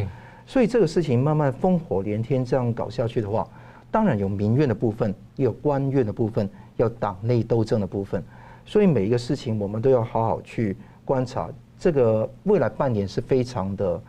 [0.46, 3.46] 所以这个事情慢慢烽火连天，这样搞下去的话，
[3.92, 8.24] 当然有民怨的部分，也有官怨的部分，有党内斗争的部分。
[8.68, 11.50] 所以每一个事情我们都要好好去观察。
[11.80, 14.00] 这个未来半年是非常的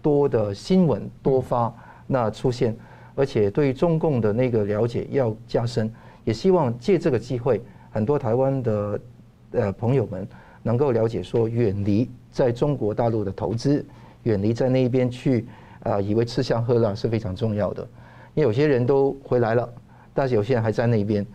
[0.00, 1.74] 多的新闻多发
[2.06, 2.76] 那出现，
[3.16, 5.92] 而且对中共的那个了解要加深。
[6.22, 9.00] 也希望借这个机会，很多台湾的
[9.50, 10.28] 呃朋友们
[10.62, 13.84] 能够了解说，远离在中国大陆的投资，
[14.22, 15.46] 远离在那边去。
[15.84, 17.82] 啊，以为吃香喝辣是非常重要的，
[18.32, 19.70] 因为有些人都回来了，
[20.14, 21.26] 但是有些人还在那边。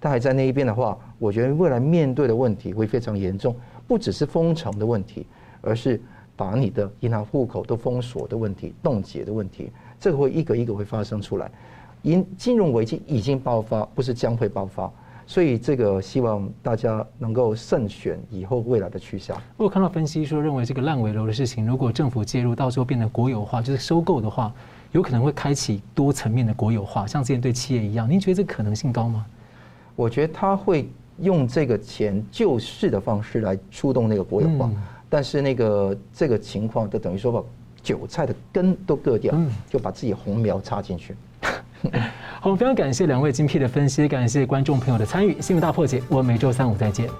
[0.00, 3.54] 他还在那一边的话，我觉得未来面对的问题会非常严重，
[3.86, 5.26] 不只是封城的问题，
[5.60, 6.00] 而是
[6.36, 11.50] 把你的银行户口都封锁的问题、冻结的问题，这个会一个一个会发生出来。
[12.02, 14.90] 银金融危机已经爆发，不是将会爆发。
[15.26, 19.36] 所以这个希望大家能够慎选以后未来的去向。
[19.58, 24.50] 我有看到分析说，认为这个烂尾楼的事情，如果政府介入，到时候变成国有化，就是收购的话，
[24.92, 28.08] 有可能会开启多层面的国有化，像之前对企业一样。
[28.08, 29.26] 您觉得这可能性高吗？
[29.98, 30.88] 我觉得他会
[31.18, 34.70] 用这个钱救市的方式来触动那个国有化，
[35.10, 37.42] 但是那个这个情况就等于说把
[37.82, 39.34] 韭菜的根都割掉，
[39.68, 41.16] 就把自己红苗插进去。
[42.40, 45.36] 好，非常感谢两位精辟的分析，感谢观众朋友的参与。
[45.42, 47.10] 新闻大破解，我们每周三五再见。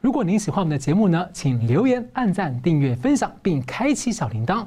[0.00, 4.66] 如果您喜欢我们的节目呢，请留言、按赞、订阅、分享，并开启小铃铛。